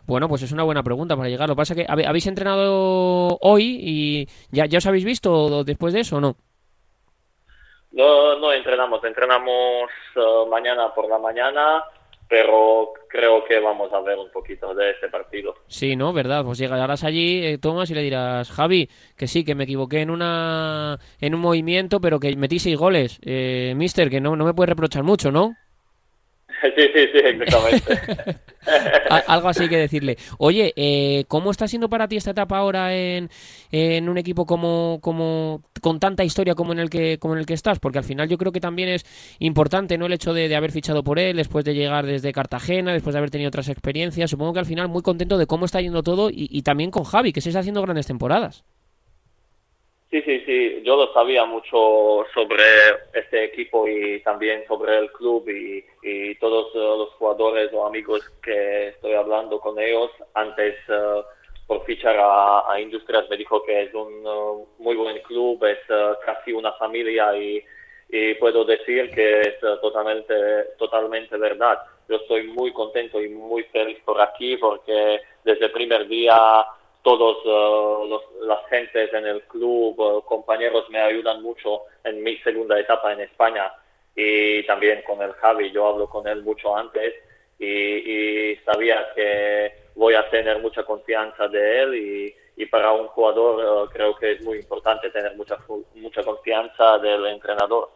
[0.06, 1.48] Bueno, pues es una buena pregunta para llegar.
[1.48, 5.94] Lo que pasa es que habéis entrenado hoy y ya, ya os habéis visto después
[5.94, 6.36] de eso o no.
[7.92, 11.84] No, no entrenamos, entrenamos eh, mañana por la mañana,
[12.30, 15.56] pero creo que vamos a ver un poquito de este partido.
[15.68, 16.14] Sí, ¿no?
[16.14, 16.46] ¿Verdad?
[16.46, 20.10] Pues llegarás allí, eh, Tomás, y le dirás, Javi, que sí, que me equivoqué en
[20.10, 23.20] una en un movimiento, pero que metí seis goles.
[23.24, 25.56] Eh, mister, que no, no me puede reprochar mucho, ¿no?
[26.76, 28.40] Sí, sí, sí, exactamente.
[29.28, 30.18] Algo así que decirle.
[30.38, 33.30] Oye, eh, ¿cómo está siendo para ti esta etapa ahora en,
[33.72, 37.46] en un equipo como, como con tanta historia como en el que como en el
[37.46, 37.80] que estás?
[37.80, 39.06] Porque al final yo creo que también es
[39.40, 40.06] importante, ¿no?
[40.06, 43.18] El hecho de, de haber fichado por él, después de llegar desde Cartagena, después de
[43.18, 44.30] haber tenido otras experiencias.
[44.30, 47.04] Supongo que al final muy contento de cómo está yendo todo y, y también con
[47.04, 48.64] Javi, que se está haciendo grandes temporadas.
[50.12, 52.62] Sí, sí, sí, yo lo sabía mucho sobre
[53.14, 58.20] este equipo y también sobre el club y, y todos eh, los jugadores o amigos
[58.44, 61.22] que estoy hablando con ellos antes eh,
[61.66, 65.80] por fichar a, a Industrias me dijo que es un eh, muy buen club, es
[65.88, 67.64] eh, casi una familia y,
[68.10, 70.34] y puedo decir que es totalmente,
[70.78, 71.80] totalmente verdad.
[72.10, 76.66] Yo estoy muy contento y muy feliz por aquí porque desde el primer día
[77.04, 82.38] todos eh, los, las gentes en el club, eh, compañeros me ayudan mucho en mi
[82.38, 83.72] segunda etapa en España
[84.16, 87.14] y también con el Javi, yo hablo con él mucho antes
[87.58, 93.08] y, y sabía que voy a tener mucha confianza de él y, y para un
[93.08, 95.58] jugador eh, creo que es muy importante tener mucha,
[95.96, 97.90] mucha confianza del entrenador.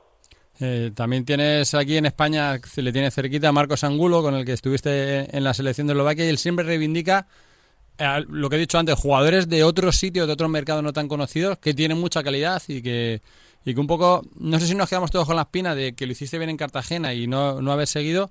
[0.59, 4.53] Eh, también tienes aquí en España, le tiene cerquita a Marcos Angulo, con el que
[4.53, 7.27] estuviste en la selección de Eslovaquia, y él siempre reivindica
[8.27, 11.57] lo que he dicho antes, jugadores de otros sitios, de otros mercados no tan conocidos,
[11.57, 13.21] que tienen mucha calidad y que,
[13.63, 16.05] y que un poco, no sé si nos quedamos todos con la espina de que
[16.05, 18.29] lo hiciste bien en Cartagena y no, no haber seguido,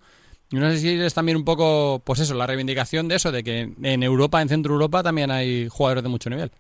[0.53, 3.43] y no sé si es también un poco, pues eso, la reivindicación de eso, de
[3.43, 6.51] que en Europa, en Centro Europa, también hay jugadores de mucho nivel.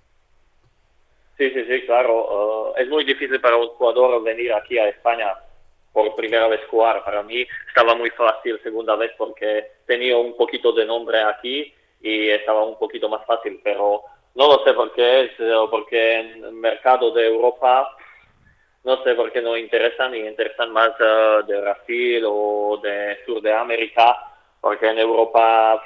[1.36, 2.74] Sí, sí, sí, claro.
[2.76, 5.34] Eh, es muy difícil para un jugador venir aquí a España
[5.92, 7.04] por primera vez jugar.
[7.04, 11.72] Para mí estaba muy fácil segunda vez porque tenía un poquito de nombre aquí
[12.04, 14.02] y estaba un poquito más fácil, pero
[14.34, 15.30] no lo sé por qué es,
[15.70, 17.96] porque en el mercado de Europa
[18.84, 23.40] no sé por qué no interesan y interesan más eh, de Brasil o de Sur
[23.40, 24.14] de América,
[24.60, 25.82] porque en Europa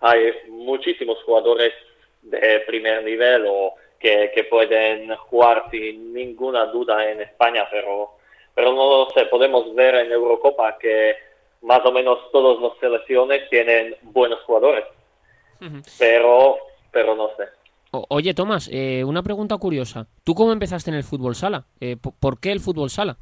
[0.00, 1.72] hay muchísimos jugadores
[2.20, 8.10] de primer nivel o que, que pueden jugar sin ninguna duda en España, pero
[8.54, 11.16] pero no sé, podemos ver en Eurocopa que
[11.62, 14.84] más o menos todas las selecciones tienen buenos jugadores,
[15.98, 16.56] pero,
[16.90, 17.44] pero no sé.
[17.90, 20.06] oye, Tomás, eh, una pregunta curiosa.
[20.24, 21.64] ¿Tú cómo empezaste en el fútbol sala?
[21.80, 23.16] Eh, ¿Por qué el fútbol sala?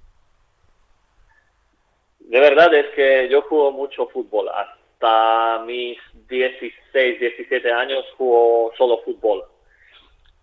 [2.20, 4.49] De verdad es que yo juego mucho fútbol.
[4.49, 9.45] Hasta mis 16, 17 años juego solo fútbol.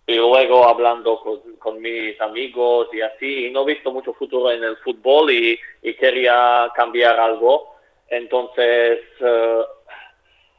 [0.06, 1.20] Y luego hablando
[1.58, 5.58] con, mis amigos y así, y no he visto mucho futuro en el fútbol y,
[5.98, 7.74] quería cambiar algo.
[8.08, 9.62] Entonces eh,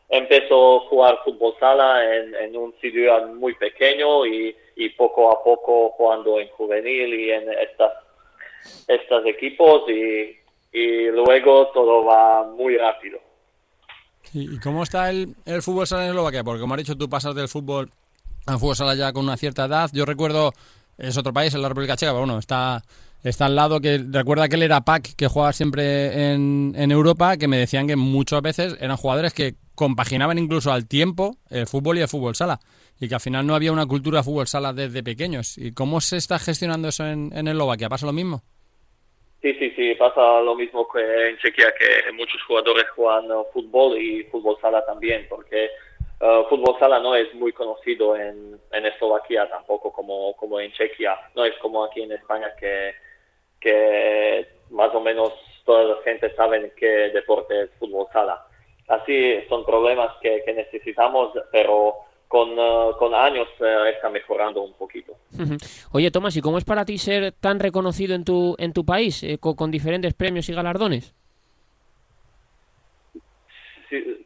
[0.10, 5.92] empezó a jugar fútbol sala en, un sitio muy pequeño y, y, poco a poco
[5.92, 7.94] jugando en juvenil y en estas,
[8.88, 10.36] estos equipos y,
[10.74, 13.20] y luego todo va muy rápido.
[14.34, 16.44] ¿Y cómo está el, el fútbol sala en Eslovaquia?
[16.44, 17.90] Porque como has dicho, tú pasas del fútbol
[18.46, 19.90] al fútbol sala ya con una cierta edad.
[19.94, 20.54] Yo recuerdo,
[20.98, 22.84] es otro país, en la República Checa, pero bueno, está,
[23.24, 27.38] está al lado, que recuerda que él era Pac, que jugaba siempre en, en Europa,
[27.38, 31.98] que me decían que muchas veces eran jugadores que compaginaban incluso al tiempo el fútbol
[31.98, 32.60] y el fútbol sala.
[33.00, 35.58] Y que al final no había una cultura de fútbol sala desde pequeños.
[35.58, 37.88] ¿Y cómo se está gestionando eso en, en Eslovaquia?
[37.88, 38.42] ¿Pasa lo mismo?
[39.42, 44.24] Sí, sí, sí, pasa lo mismo que en Chequia, que muchos jugadores juegan fútbol y
[44.26, 45.70] fútbol sala también, porque
[46.20, 51.16] uh, fútbol sala no es muy conocido en, en Eslovaquia tampoco como, como en Chequia,
[51.38, 52.96] no es como aquí en España que,
[53.62, 55.32] que más o menos
[55.64, 58.46] toda la gente sabe qué deporte es fútbol sala.
[58.90, 61.96] Así son problemas que, que necesitamos, pero
[62.30, 65.14] con, eh, con años eh, está mejorando un poquito.
[65.92, 69.24] Oye, Tomás, ¿y cómo es para ti ser tan reconocido en tu, en tu país,
[69.24, 71.14] eh, con, diferentes premios y galardones?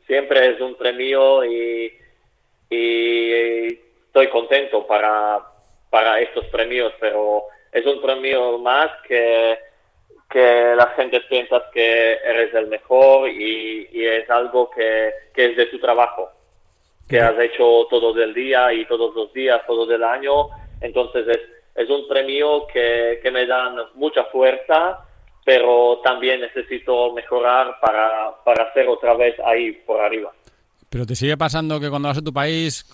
[0.05, 1.93] siempre es un premio y,
[2.69, 5.39] y estoy contento para,
[5.89, 9.57] para estos premios, pero es un premio más que,
[10.33, 15.55] que la gente piensa que eres el mejor y, y es algo que, que es
[15.55, 16.31] de tu trabajo
[17.07, 20.47] que has hecho todo el día y todos los días, todo el año.
[20.81, 21.39] Entonces es,
[21.75, 25.05] es un premio que, que me dan mucha fuerza,
[25.45, 30.31] pero también necesito mejorar para, para hacer otra vez ahí por arriba.
[30.89, 32.85] Pero te sigue pasando que cuando vas a tu país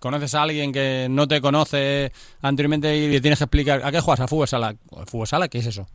[0.00, 2.12] conoces a alguien que no te conoce
[2.42, 4.20] anteriormente y le tienes que explicar ¿a qué juegas?
[4.20, 4.74] ¿A fútbol sala?
[5.06, 5.48] ¿Fútbol sala?
[5.48, 5.86] ¿Qué es eso?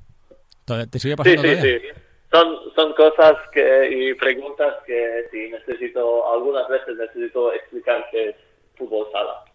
[0.66, 1.88] ¿Te sigue pasando sí, sí, sí.
[2.32, 8.36] Son, son cosas que, y preguntas que sí necesito, algunas veces necesito explicar qué es
[8.76, 9.46] fútbol sala.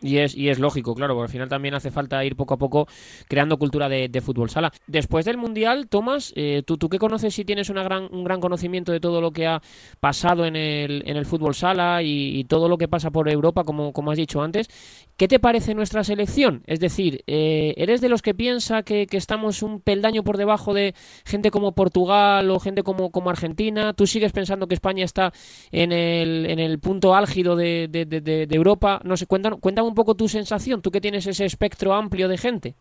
[0.00, 2.56] Y es, y es lógico, claro, porque al final también hace falta ir poco a
[2.56, 2.86] poco
[3.28, 4.72] creando cultura de, fútbol sala.
[4.86, 8.40] Después del Mundial, Tomás, eh, ¿tú, ¿tú qué conoces si tienes una gran, un gran
[8.40, 9.60] conocimiento de todo lo que ha
[10.00, 13.92] pasado en el, en el fútbol sala y, todo lo que pasa por Europa, como,
[13.92, 14.68] como has dicho antes?
[15.16, 16.62] ¿Qué te parece nuestra selección?
[16.66, 20.94] Es decir, eh, ¿eres de los que piensa que, estamos un peldaño por debajo de
[21.26, 23.92] gente como Portugal o gente como, como Argentina?
[23.94, 25.32] ¿Tú sigues pensando que España está
[25.72, 29.00] en el, en el punto álgido de, de, de, Europa?
[29.02, 32.38] No sé, cuéntame, cuéntame un poco tu sensación, tú que tienes ese espectro amplio de
[32.38, 32.74] gente.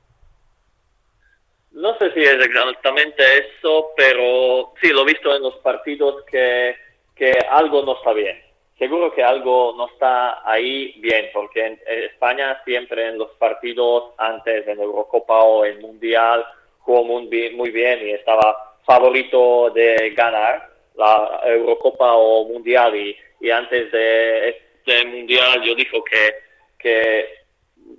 [1.72, 6.76] No sé si es exactamente eso, pero sí, lo he visto en los partidos que,
[7.16, 8.42] que algo no está bien.
[8.80, 14.68] Seguro que algo no está ahí bien, porque en España siempre en los partidos antes,
[14.68, 16.46] en Eurocopa o en Mundial,
[16.80, 22.96] jugó muy muy bien y estaba favorito de ganar la Eurocopa o Mundial.
[22.96, 26.47] Y, y antes de este Mundial yo dijo que
[26.78, 27.26] que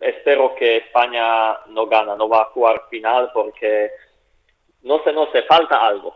[0.01, 3.91] espero que España no gana, no va a jugar final porque
[4.83, 6.15] no sé, no sé, falta algo.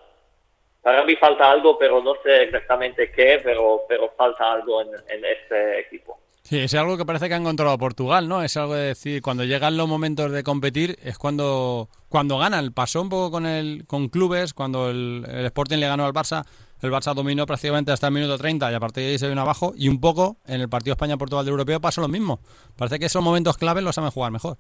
[0.83, 5.81] Para mí falta algo, pero no sé exactamente qué, pero, pero falta algo en, este
[5.81, 6.19] equipo.
[6.43, 8.43] Sí, es algo que parece que ha encontrado Portugal, ¿no?
[8.43, 12.73] Es algo de decir, cuando llegan los momentos de competir es cuando, cuando ganan.
[12.73, 16.45] Pasó un poco con, el, con clubes, cuando el Sporting le ganó al Barça,
[16.83, 19.41] el Barça dominó prácticamente hasta el minuto 30 y a partir de ahí se vino
[19.41, 19.73] abajo.
[19.77, 22.41] Y un poco en el partido España-Portugal de Europeo pasó lo mismo.
[22.77, 24.57] Parece que esos momentos claves los saben jugar mejor.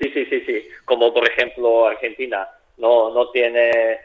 [0.00, 0.68] Sí, sí, sí, sí.
[0.84, 2.48] Como por ejemplo Argentina.
[2.76, 3.98] No, no tiene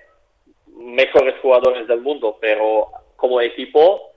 [0.76, 4.12] mejores jugadores del mundo, pero como equipo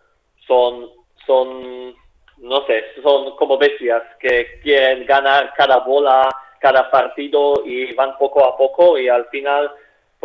[0.47, 0.91] son,
[1.27, 1.95] son,
[2.39, 6.29] no sé, son como bestias que quieren ganar cada bola,
[6.61, 9.71] cada partido y van poco a poco y al final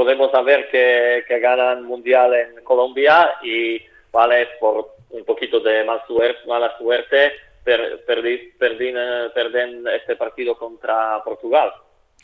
[0.02, 3.80] podemos saber que, que ganan mundial en Colombia y
[4.12, 7.34] vale por un poquito de mal suerte, mala suerte
[7.64, 11.72] per, perden este partido contra Portugal.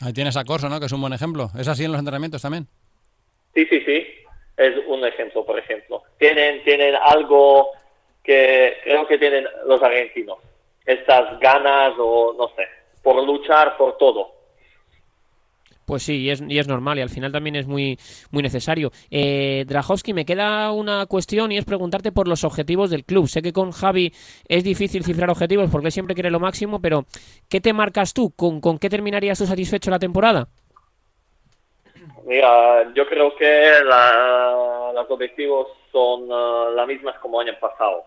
[0.00, 0.80] Ahí tienes a Corso, ¿no?
[0.80, 1.50] Que es un buen ejemplo.
[1.56, 2.66] ¿Es así en los entrenamientos también?
[3.54, 4.04] Sí, sí, sí.
[4.56, 6.02] Es un ejemplo, por ejemplo.
[6.18, 7.68] Tienen, tienen algo
[8.24, 10.38] que creo que tienen los argentinos.
[10.84, 12.66] Estas ganas o, no sé,
[13.04, 14.32] por luchar por todo.
[15.88, 17.98] Pues sí, y es, y es normal y al final también es muy,
[18.30, 18.92] muy necesario.
[19.10, 23.26] Eh, Drajowski, me queda una cuestión y es preguntarte por los objetivos del club.
[23.26, 24.12] Sé que con Javi
[24.48, 27.06] es difícil cifrar objetivos porque siempre quiere lo máximo, pero
[27.48, 28.30] ¿qué te marcas tú?
[28.36, 30.48] ¿Con, con qué terminarías tú satisfecho la temporada?
[32.24, 38.04] Mira, yo creo que la- los objetivos son eh, las mismas como año pasado.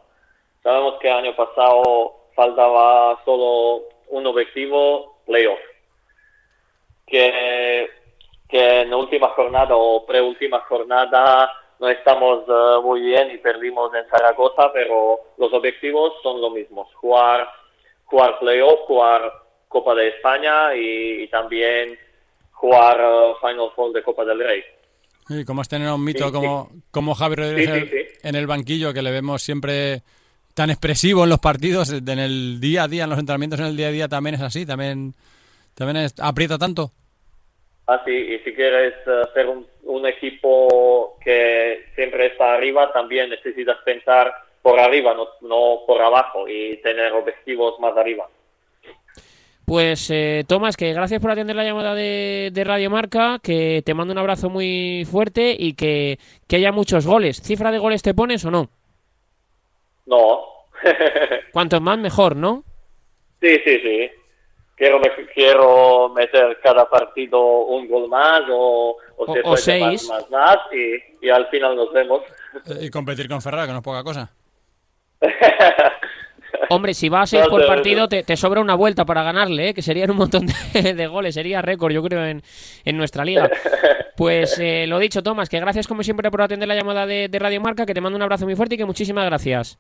[0.64, 5.60] Sabemos que año pasado faltaba solo un objetivo, playoff.
[7.12, 7.90] Que,
[8.50, 14.08] que en última jornada o preúltima jornada no estamos eh, muy bien y perdimos en
[14.10, 16.88] Zaragoza, pero los objetivos son los mismos.
[16.96, 17.48] Jugar,
[18.06, 19.22] jugar playoff, jugar
[19.68, 21.98] Copa de España y, y también
[22.52, 24.64] jugar eh, Final Four de Copa del Rey.
[25.30, 28.28] Y como es tener un mito Sí, como, como Javi Rodríguez sí.
[28.28, 30.02] en el banquillo, que le vemos siempre
[30.54, 33.78] tan expresivo en los partidos, en el día a día, en los entrenamientos en el
[33.78, 35.14] día a día también es así, también,
[35.74, 36.92] también es- aprieta tanto.
[37.92, 43.80] Así, y si quieres eh, ser un, un equipo que siempre está arriba, también necesitas
[43.84, 48.30] pensar por arriba, no, no por abajo, y tener objetivos más arriba.
[49.66, 53.94] Pues eh, Tomás, que gracias por atender la llamada de, de Radio Marca, que te
[53.94, 56.18] mando un abrazo muy fuerte y que,
[56.48, 57.42] que haya muchos goles.
[57.42, 58.70] ¿Cifra de goles te pones o no?
[60.06, 60.46] No.
[61.52, 62.64] Cuantos más mejor, ¿no?
[63.42, 64.12] sí, sí, sí.
[64.82, 65.00] Quiero,
[65.36, 70.10] quiero meter cada partido un gol más o, o, O- o seis.
[70.10, 72.22] Más, más, más y, y al final nos vemos.
[72.66, 74.32] Eh, Y competir con Ferrari, que no es poca cosa.
[76.70, 79.74] Hombre, si va a seis por partido, te, te sobra una vuelta para ganarle, ¿eh?
[79.76, 82.42] que serían un montón de, de goles, sería récord, yo creo, en,
[82.84, 83.50] en nuestra liga.
[84.18, 87.40] Pues eh, lo dicho, Tomás, que gracias como siempre por atender la llamada de, de
[87.40, 89.78] Radio Marca, que te mando un abrazo muy fuerte y que muchísimas gracias.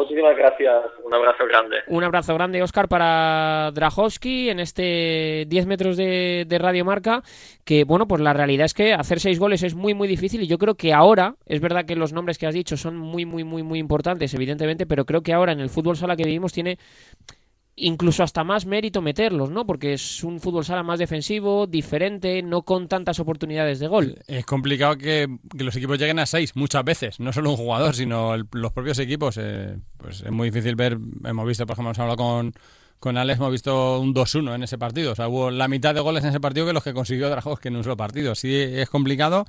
[0.00, 0.74] Muchísimas gracias.
[1.04, 1.76] Un abrazo grande.
[1.88, 7.22] Un abrazo grande, Oscar, para Drajowski en este 10 metros de, de Radio Marca.
[7.66, 10.42] Que bueno, pues la realidad es que hacer seis goles es muy, muy difícil.
[10.42, 13.26] Y yo creo que ahora, es verdad que los nombres que has dicho son muy,
[13.26, 14.86] muy, muy, muy importantes, evidentemente.
[14.86, 16.78] Pero creo que ahora en el fútbol sala que vivimos tiene
[17.80, 19.66] incluso hasta más mérito meterlos, ¿no?
[19.66, 24.16] Porque es un fútbol sala más defensivo, diferente, no con tantas oportunidades de gol.
[24.26, 25.26] Es complicado que,
[25.56, 28.72] que los equipos lleguen a seis muchas veces, no solo un jugador, sino el- los
[28.72, 29.36] propios equipos.
[29.38, 32.52] eh, pues es muy difícil ver, hemos visto, por ejemplo, hemos hablado con,
[32.98, 35.12] con Alex, hemos visto un 2-1 en ese partido.
[35.12, 37.68] O sea, hubo la mitad de goles en ese partido que los que consiguió Drajowski
[37.68, 38.34] en un solo partido.
[38.34, 39.44] Sí, es complicado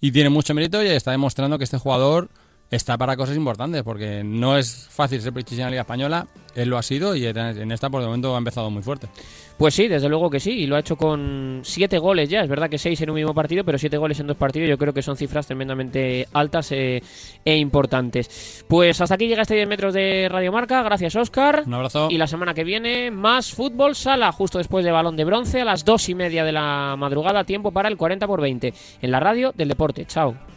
[0.00, 2.28] y tiene mucho mérito y está demostrando que este jugador
[2.70, 6.68] está para cosas importantes, porque no es fácil ser Pichichi en la Liga Española, él
[6.68, 9.08] lo ha sido y en en esta por el momento ha empezado muy fuerte.
[9.56, 12.42] Pues sí, desde luego que sí, y lo ha hecho con siete goles ya.
[12.42, 14.68] Es verdad que seis en un mismo partido, pero siete goles en dos partidos.
[14.68, 17.02] Yo creo que son cifras tremendamente altas eh,
[17.44, 18.64] e importantes.
[18.68, 20.82] Pues hasta aquí llega este 10 metros de Radio Marca.
[20.82, 21.62] Gracias, Oscar.
[21.66, 22.08] Un abrazo.
[22.10, 25.64] Y la semana que viene, más fútbol sala, justo después de balón de bronce, a
[25.64, 29.20] las dos y media de la madrugada, tiempo para el 40 por 20 en la
[29.20, 30.04] radio del deporte.
[30.04, 30.55] Chao.